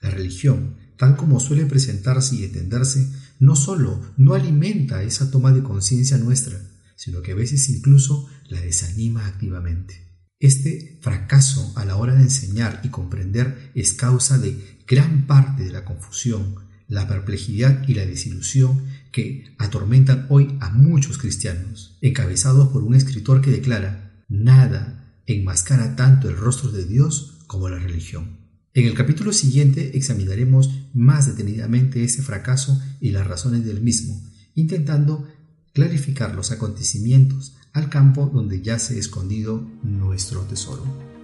La 0.00 0.10
religión 0.10 0.76
tal 0.96 1.16
como 1.16 1.40
suele 1.40 1.66
presentarse 1.66 2.36
y 2.36 2.44
entenderse, 2.44 3.10
no 3.38 3.54
solo 3.54 4.00
no 4.16 4.34
alimenta 4.34 5.02
esa 5.02 5.30
toma 5.30 5.52
de 5.52 5.62
conciencia 5.62 6.16
nuestra, 6.16 6.58
sino 6.96 7.22
que 7.22 7.32
a 7.32 7.36
veces 7.36 7.68
incluso 7.68 8.28
la 8.48 8.60
desanima 8.60 9.26
activamente. 9.26 10.06
Este 10.38 10.98
fracaso 11.02 11.72
a 11.76 11.84
la 11.84 11.96
hora 11.96 12.14
de 12.14 12.22
enseñar 12.22 12.80
y 12.82 12.88
comprender 12.88 13.70
es 13.74 13.94
causa 13.94 14.38
de 14.38 14.80
gran 14.86 15.26
parte 15.26 15.64
de 15.64 15.72
la 15.72 15.84
confusión, 15.84 16.65
la 16.88 17.08
perplejidad 17.08 17.86
y 17.88 17.94
la 17.94 18.06
desilusión 18.06 18.84
que 19.12 19.54
atormentan 19.58 20.26
hoy 20.28 20.56
a 20.60 20.70
muchos 20.70 21.18
cristianos, 21.18 21.96
encabezados 22.00 22.68
por 22.68 22.82
un 22.82 22.94
escritor 22.94 23.40
que 23.40 23.50
declara, 23.50 24.24
nada 24.28 25.22
enmascara 25.26 25.96
tanto 25.96 26.28
el 26.28 26.36
rostro 26.36 26.70
de 26.70 26.84
Dios 26.84 27.38
como 27.46 27.68
la 27.68 27.78
religión. 27.78 28.38
En 28.74 28.86
el 28.86 28.94
capítulo 28.94 29.32
siguiente 29.32 29.96
examinaremos 29.96 30.70
más 30.92 31.26
detenidamente 31.26 32.04
ese 32.04 32.22
fracaso 32.22 32.80
y 33.00 33.10
las 33.10 33.26
razones 33.26 33.64
del 33.64 33.80
mismo, 33.80 34.22
intentando 34.54 35.26
clarificar 35.72 36.34
los 36.34 36.52
acontecimientos 36.52 37.56
al 37.72 37.88
campo 37.88 38.30
donde 38.32 38.62
yace 38.62 38.98
escondido 38.98 39.66
nuestro 39.82 40.42
tesoro. 40.42 41.15